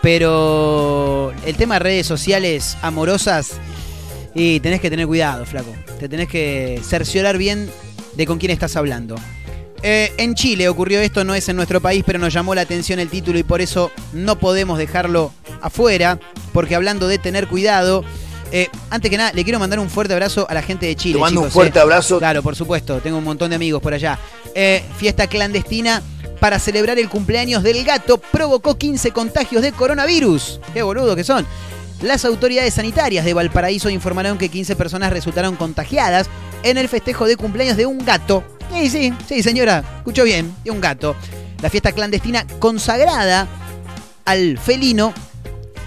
[0.00, 3.52] pero el tema de redes sociales amorosas
[4.32, 5.74] Y tenés que tener cuidado, flaco.
[5.98, 7.68] Te tenés que cerciorar bien
[8.14, 9.16] de con quién estás hablando.
[9.82, 13.00] Eh, en Chile ocurrió esto, no es en nuestro país, pero nos llamó la atención
[13.00, 16.20] el título y por eso no podemos dejarlo afuera,
[16.52, 18.04] porque hablando de tener cuidado,
[18.52, 21.14] eh, antes que nada, le quiero mandar un fuerte abrazo a la gente de Chile.
[21.14, 21.82] Te mando un fuerte eh.
[21.82, 22.18] abrazo.
[22.18, 24.18] Claro, por supuesto, tengo un montón de amigos por allá.
[24.54, 26.02] Eh, fiesta clandestina
[26.40, 30.60] para celebrar el cumpleaños del gato provocó 15 contagios de coronavirus.
[30.72, 31.46] Qué boludo que son.
[32.02, 36.28] Las autoridades sanitarias de Valparaíso informaron que 15 personas resultaron contagiadas
[36.62, 38.42] en el festejo de cumpleaños de un gato.
[38.72, 41.14] Sí, sí, sí, señora, escuchó bien, de un gato.
[41.60, 43.46] La fiesta clandestina consagrada
[44.24, 45.12] al felino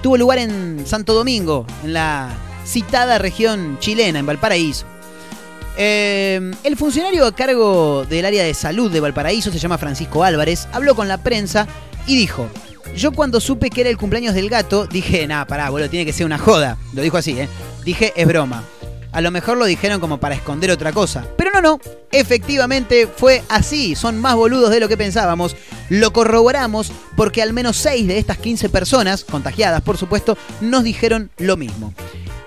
[0.03, 2.30] tuvo lugar en Santo Domingo, en la
[2.66, 4.86] citada región chilena, en Valparaíso.
[5.78, 10.68] Eh, el funcionario a cargo del área de salud de Valparaíso, se llama Francisco Álvarez,
[10.72, 11.68] habló con la prensa
[12.05, 12.47] y dijo,
[12.95, 16.14] yo cuando supe que era el cumpleaños del gato, dije, nah, pará, boludo, tiene que
[16.14, 16.78] ser una joda.
[16.93, 17.49] Lo dijo así, ¿eh?
[17.84, 18.64] Dije, es broma.
[19.11, 21.26] A lo mejor lo dijeron como para esconder otra cosa.
[21.38, 21.80] Pero no, no.
[22.11, 23.95] Efectivamente fue así.
[23.95, 25.55] Son más boludos de lo que pensábamos.
[25.89, 31.30] Lo corroboramos porque al menos 6 de estas 15 personas, contagiadas por supuesto, nos dijeron
[31.38, 31.93] lo mismo.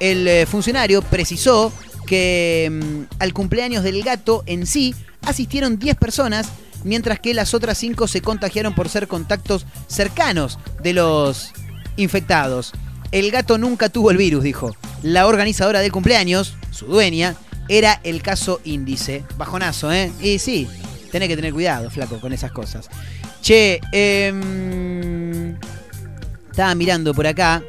[0.01, 1.72] El eh, funcionario precisó
[2.07, 6.49] que mm, al cumpleaños del gato en sí asistieron 10 personas,
[6.84, 11.53] mientras que las otras 5 se contagiaron por ser contactos cercanos de los
[11.97, 12.72] infectados.
[13.12, 14.76] El gato nunca tuvo el virus, dijo.
[15.03, 17.36] La organizadora del cumpleaños, su dueña,
[17.68, 19.24] era el caso índice.
[19.36, 20.12] Bajonazo, ¿eh?
[20.20, 20.68] Y sí,
[21.11, 22.88] tenés que tener cuidado, flaco, con esas cosas.
[23.42, 25.57] Che, em,
[26.51, 27.62] estaba mirando por acá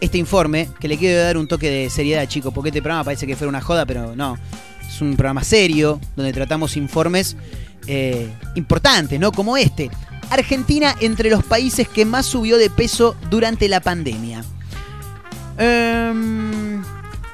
[0.00, 3.26] este informe, que le quiero dar un toque de seriedad, chicos, porque este programa parece
[3.26, 4.38] que fuera una joda, pero no.
[4.86, 7.36] Es un programa serio, donde tratamos informes
[7.86, 9.32] eh, importantes, ¿no?
[9.32, 9.90] Como este.
[10.30, 14.44] Argentina entre los países que más subió de peso durante la pandemia.
[15.58, 16.82] Em,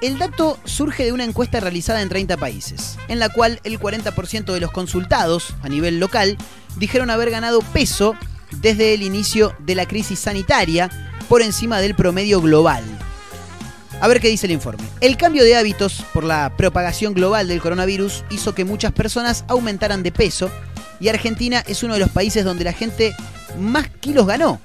[0.03, 4.53] el dato surge de una encuesta realizada en 30 países, en la cual el 40%
[4.53, 6.37] de los consultados a nivel local
[6.77, 8.15] dijeron haber ganado peso
[8.61, 10.91] desde el inicio de la crisis sanitaria
[11.33, 12.85] por encima del promedio global.
[14.03, 14.85] A ver qué dice el informe.
[15.01, 20.03] El cambio de hábitos por la propagación global del coronavirus hizo que muchas personas aumentaran
[20.03, 20.51] de peso
[21.01, 23.17] y Argentina es uno de los países donde la gente
[23.59, 24.61] más kilos ganó.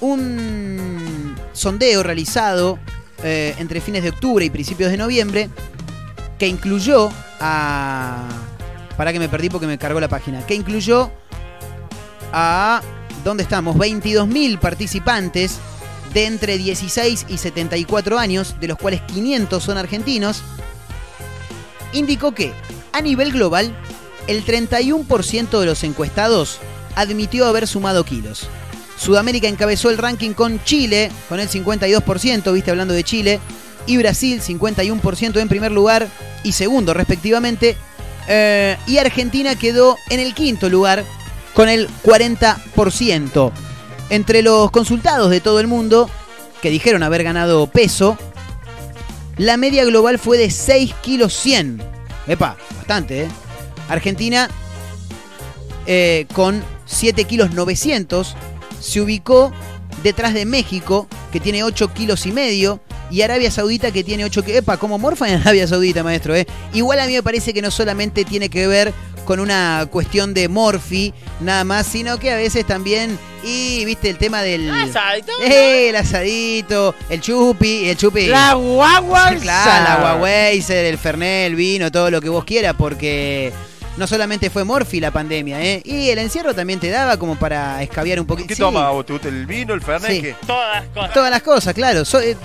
[0.00, 2.80] Un sondeo realizado
[3.22, 5.48] eh, entre fines de octubre y principios de noviembre
[6.40, 7.08] que incluyó
[7.38, 8.28] a...
[8.96, 10.44] Para que me perdí porque me cargó la página.
[10.44, 11.12] Que incluyó
[12.32, 12.82] a...
[13.24, 13.76] ¿Dónde estamos?
[13.76, 15.58] 22.000 participantes
[16.12, 20.42] de entre 16 y 74 años, de los cuales 500 son argentinos,
[21.92, 22.52] indicó que,
[22.92, 23.74] a nivel global,
[24.26, 26.58] el 31% de los encuestados
[26.94, 28.46] admitió haber sumado kilos.
[28.98, 33.40] Sudamérica encabezó el ranking con Chile, con el 52%, viste hablando de Chile,
[33.86, 36.08] y Brasil, 51% en primer lugar
[36.44, 37.76] y segundo respectivamente,
[38.28, 41.04] eh, y Argentina quedó en el quinto lugar
[41.54, 43.52] con el 40%.
[44.10, 46.10] Entre los consultados de todo el mundo,
[46.60, 48.18] que dijeron haber ganado peso,
[49.36, 51.82] la media global fue de 6 kilos 100.
[52.26, 53.28] Epa, bastante, ¿eh?
[53.88, 54.48] Argentina,
[55.86, 58.36] eh, con 7 kilos 900,
[58.80, 59.52] se ubicó
[60.02, 62.80] detrás de México, que tiene 8 kilos y medio,
[63.10, 64.58] y Arabia Saudita, que tiene 8 kilos.
[64.58, 66.46] Epa, como morfa en Arabia Saudita, maestro, ¿eh?
[66.74, 68.92] Igual a mí me parece que no solamente tiene que ver
[69.24, 74.18] con una cuestión de morfi, nada más, sino que a veces también, y viste el
[74.18, 74.70] tema del...
[74.70, 75.32] Asadito.
[75.42, 78.26] Eh, el asadito, el chupi, el chupi.
[78.26, 79.32] La guagua.
[79.40, 83.52] Claro, la Huaweiser, el Fernet, el vino, todo lo que vos quieras, porque
[83.96, 85.82] no solamente fue Morphy la pandemia, ¿eh?
[85.84, 88.48] Y el encierro también te daba como para escabiar un poquito.
[88.48, 89.04] ¿Qué Sí, toma vos?
[89.06, 90.36] ¿Te gusta el vino, el fernet?
[90.46, 91.12] Todas las cosas.
[91.14, 92.04] Todas las cosas, claro.
[92.04, 92.36] So- eh,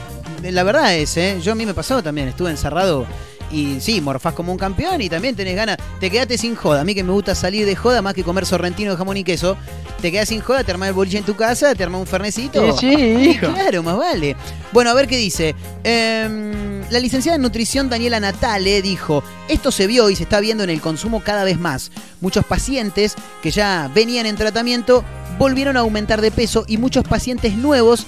[0.44, 1.40] la verdad es, ¿eh?
[1.42, 3.06] Yo a mí me pasó también, estuve encerrado
[3.52, 6.82] y sí, morfás como un campeón y también tenés ganas, te quedaste sin joda.
[6.82, 9.24] A mí que me gusta salir de joda más que comer sorrentino de jamón y
[9.24, 9.58] queso,
[10.02, 12.78] te quedas sin joda, te armás el boliche en tu casa, te armás un fernecito.
[12.78, 13.38] Sí.
[13.40, 14.36] Claro, más vale.
[14.72, 15.56] Bueno, a ver qué dice.
[15.84, 20.64] Em, la licenciada en nutrición Daniela Natale dijo, esto se vio y se está viendo
[20.64, 21.92] en el consumo cada vez más.
[22.22, 25.04] Muchos pacientes que ya venían en tratamiento
[25.38, 28.06] volvieron a aumentar de peso y muchos pacientes nuevos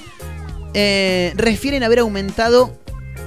[0.73, 2.73] eh, refieren haber aumentado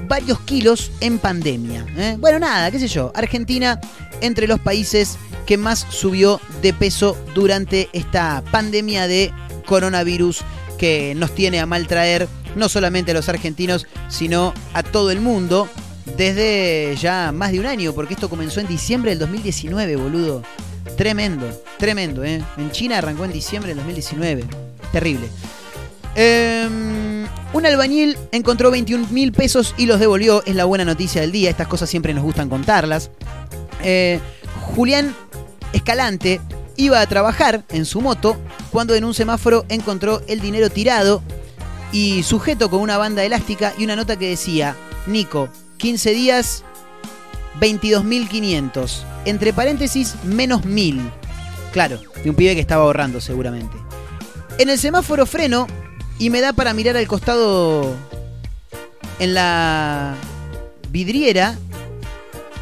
[0.09, 1.87] varios kilos en pandemia.
[1.97, 2.17] ¿eh?
[2.19, 3.13] Bueno, nada, qué sé yo.
[3.15, 3.81] Argentina
[4.21, 9.33] entre los países que más subió de peso durante esta pandemia de
[9.67, 10.43] coronavirus
[10.79, 15.21] que nos tiene a mal traer no solamente a los argentinos, sino a todo el
[15.21, 15.69] mundo
[16.17, 20.43] desde ya más de un año, porque esto comenzó en diciembre del 2019, boludo.
[20.97, 21.47] Tremendo,
[21.79, 22.43] tremendo, ¿eh?
[22.57, 24.45] En China arrancó en diciembre del 2019.
[24.93, 25.29] Terrible.
[26.15, 30.43] Em, Un albañil encontró 21 mil pesos y los devolvió.
[30.47, 31.51] Es la buena noticia del día.
[31.51, 33.11] Estas cosas siempre nos gustan contarlas.
[33.83, 34.21] Eh,
[34.75, 35.15] Julián
[35.73, 36.41] Escalante
[36.77, 38.37] iba a trabajar en su moto
[38.71, 41.23] cuando en un semáforo encontró el dinero tirado
[41.93, 44.75] y sujeto con una banda elástica y una nota que decía,
[45.07, 46.65] Nico, 15 días,
[47.61, 49.03] 22.500.
[49.27, 51.01] Entre paréntesis, menos 1.000.
[51.73, 53.77] Claro, de un pibe que estaba ahorrando seguramente.
[54.59, 55.67] En el semáforo freno
[56.23, 57.97] y me da para mirar al costado
[59.19, 60.15] en la
[60.91, 61.59] vidriera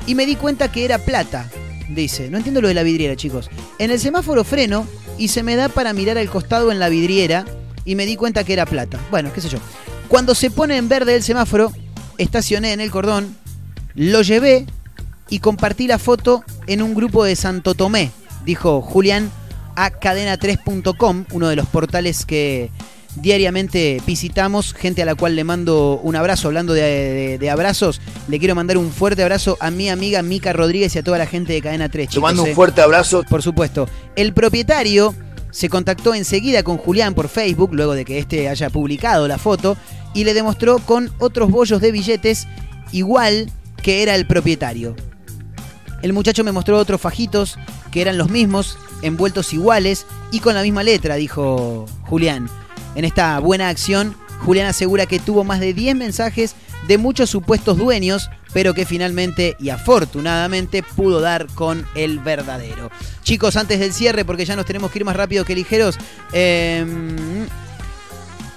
[0.07, 1.47] y me di cuenta que era plata.
[1.91, 3.51] Dice, no entiendo lo de la vidriera, chicos.
[3.79, 4.87] En el semáforo freno
[5.19, 7.45] y se me da para mirar al costado en la vidriera
[7.85, 8.99] y me di cuenta que era plata.
[9.11, 9.59] Bueno, qué sé yo.
[10.09, 11.71] Cuando se pone en verde el semáforo,
[12.17, 13.37] estacioné en el cordón,
[13.95, 14.65] lo llevé
[15.29, 18.11] y compartí la foto en un grupo de Santo Tomé,
[18.47, 19.31] dijo Julián
[19.77, 22.71] a cadena3.com, uno de los portales que
[23.17, 28.01] diariamente visitamos, gente a la cual le mando un abrazo, hablando de, de- de abrazos,
[28.29, 31.27] le quiero mandar un fuerte abrazo a mi amiga Mica Rodríguez y a toda la
[31.27, 32.07] gente de Cadena 3.
[32.09, 32.55] Te chicos, mando un eh.
[32.55, 33.23] fuerte abrazo.
[33.29, 33.89] Por supuesto.
[34.17, 35.15] El propietario
[35.51, 39.77] se contactó enseguida con Julián por Facebook, luego de que éste haya publicado la foto,
[40.15, 42.47] y le demostró con otros bollos de billetes
[42.93, 43.51] igual
[43.83, 44.95] que era el propietario.
[46.03, 47.59] El muchacho me mostró otros fajitos
[47.91, 52.49] que eran los mismos, envueltos iguales y con la misma letra, dijo Julián.
[52.95, 56.55] En esta buena acción, Julián asegura que tuvo más de 10 mensajes
[56.88, 62.91] de muchos supuestos dueños, pero que finalmente y afortunadamente pudo dar con el verdadero.
[63.22, 65.99] Chicos, antes del cierre, porque ya nos tenemos que ir más rápido que ligeros,
[66.32, 66.84] eh,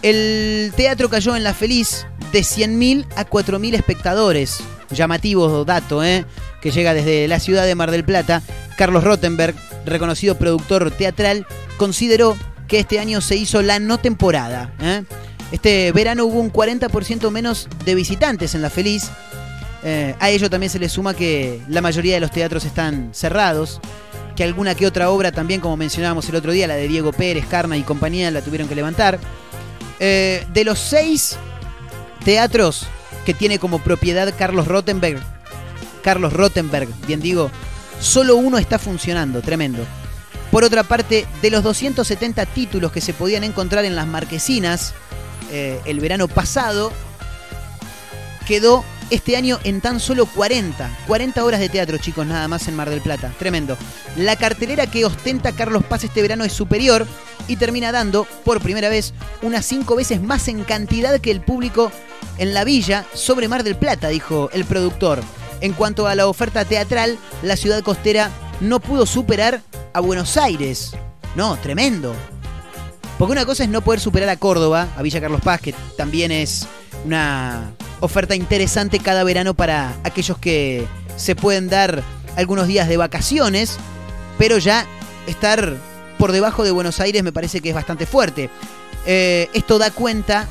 [0.01, 4.61] el teatro cayó en la feliz de 100.000 a 4.000 espectadores.
[4.89, 6.25] Llamativo dato, ¿eh?
[6.61, 8.41] Que llega desde la ciudad de Mar del Plata.
[8.77, 9.55] Carlos Rottenberg,
[9.86, 12.36] reconocido productor teatral, consideró
[12.68, 14.74] que este año se hizo la no temporada.
[14.80, 15.03] ¿eh?
[15.51, 19.09] Este verano hubo un 40% menos de visitantes en la feliz.
[19.84, 23.80] Eh, a ello también se le suma que la mayoría de los teatros están cerrados,
[24.36, 27.45] que alguna que otra obra también, como mencionábamos el otro día, la de Diego Pérez,
[27.45, 29.20] Carna y compañía, la tuvieron que levantar.
[29.99, 31.38] Eh, de los seis
[32.26, 32.88] teatros
[33.26, 35.22] que tiene como propiedad Carlos Rottenberg,
[36.01, 37.51] Carlos Rottenberg, bien digo,
[37.99, 39.86] solo uno está funcionando, tremendo.
[40.54, 44.93] Por otra parte, de los 270 títulos que se podían encontrar en las marquesinas
[45.51, 46.93] eh, el verano pasado,
[48.45, 50.97] quedó este año en tan solo 40.
[51.08, 53.34] 40 horas de teatro, chicos, nada más en Mar del Plata.
[53.39, 53.76] Tremendo.
[54.16, 57.08] La cartelera que ostenta Carlos Paz este verano es superior
[57.47, 61.91] y termina dando, por primera vez, unas 5 veces más en cantidad que el público
[62.38, 65.24] en la villa sobre Mar del Plata, dijo el productor.
[65.64, 69.61] En cuanto a la oferta teatral, la ciudad costera no pudo superar
[69.93, 70.91] a Buenos Aires.
[71.38, 72.14] No, tremendo.
[73.18, 76.34] Porque una cosa es no poder superar a Córdoba, a Villa Carlos Paz, que también
[76.34, 76.68] es
[77.05, 80.86] una oferta interesante cada verano para aquellos que
[81.16, 82.03] se pueden dar
[82.36, 83.78] algunos días de vacaciones,
[84.38, 84.86] pero ya
[85.28, 85.78] estar
[86.18, 88.49] por debajo de Buenos Aires me parece que es bastante fuerte.
[89.05, 90.45] Eh, esto da cuenta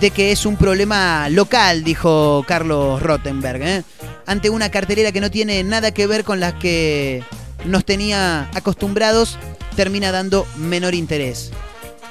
[0.00, 3.84] de que es un problema local, dijo Carlos Rottenberg, ¿eh?
[4.26, 7.22] Ante una cartelera que no tiene nada que ver con las que
[7.64, 9.38] nos tenía acostumbrados,
[9.76, 11.50] termina dando menor interés.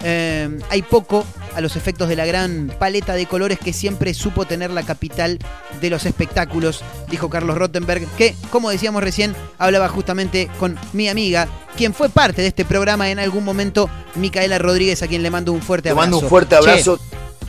[0.06, 1.24] Eh, hay poco
[1.56, 5.40] a los efectos de la gran paleta de colores que siempre supo tener la capital
[5.80, 11.48] de los espectáculos, dijo Carlos Rottenberg, que, como decíamos recién, hablaba justamente con mi amiga,
[11.78, 15.54] quien fue parte de este programa en algún momento, Micaela Rodríguez, a quien le mando
[15.54, 16.02] un fuerte Te abrazo.
[16.06, 17.00] mando un fuerte Che, abrazo.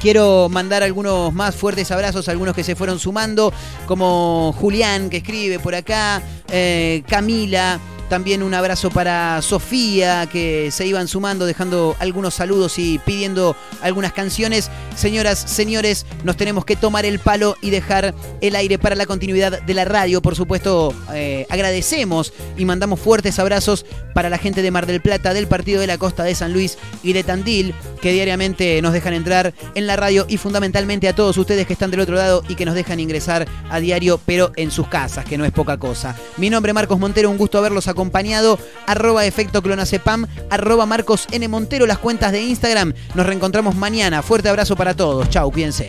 [0.01, 3.53] Quiero mandar algunos más fuertes abrazos, algunos que se fueron sumando,
[3.87, 10.87] como Julián que escribe por acá, eh, Camila, también un abrazo para Sofía que se
[10.87, 14.71] iban sumando, dejando algunos saludos y pidiendo algunas canciones.
[14.97, 19.63] Señoras, señores, nos tenemos que tomar el palo y dejar el aire para la continuidad
[19.63, 20.23] de la radio.
[20.23, 25.35] Por supuesto, eh, agradecemos y mandamos fuertes abrazos para la gente de Mar del Plata,
[25.35, 29.15] del Partido de la Costa de San Luis y de Tandil, que diariamente nos dejan
[29.15, 32.55] entrar en la radio y fundamentalmente a todos ustedes que están del otro lado y
[32.55, 36.17] que nos dejan ingresar a diario, pero en sus casas, que no es poca cosa.
[36.37, 37.94] Mi nombre es Marcos Montero, un gusto haberlos acompañado.
[38.87, 41.49] Arroba efecto clonacepam, arroba Marcos N.
[41.49, 42.93] Montero, las cuentas de Instagram.
[43.15, 44.23] Nos reencontramos mañana.
[44.23, 45.29] Fuerte abrazo para todos.
[45.31, 45.89] Chau, cuídense.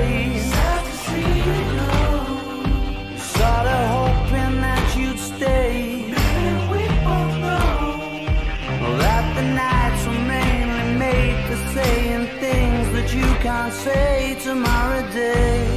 [13.71, 15.67] Say tomorrow day.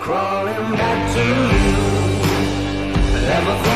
[0.00, 1.76] Crawling back to you.
[3.28, 3.75] Never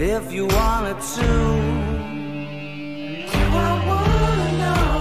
[0.00, 1.28] if you wanted to.
[3.32, 4.92] Do I wanna know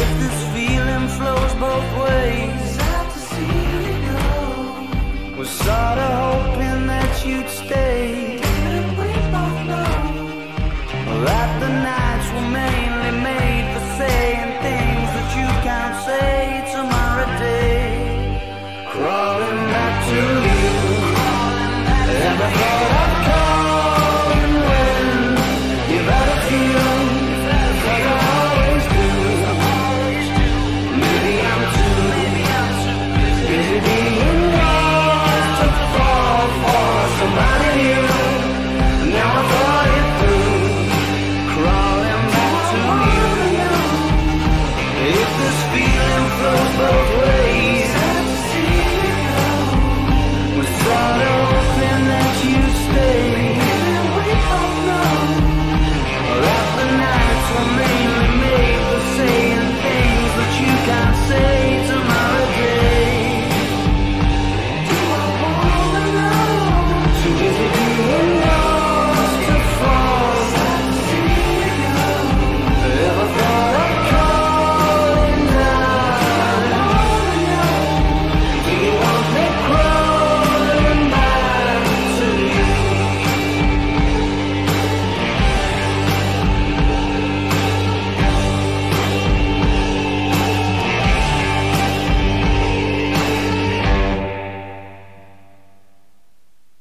[0.00, 2.76] if this feeling flows both ways?
[2.76, 5.38] Sad to see you go.
[5.38, 7.48] Was sorta hoping that you'd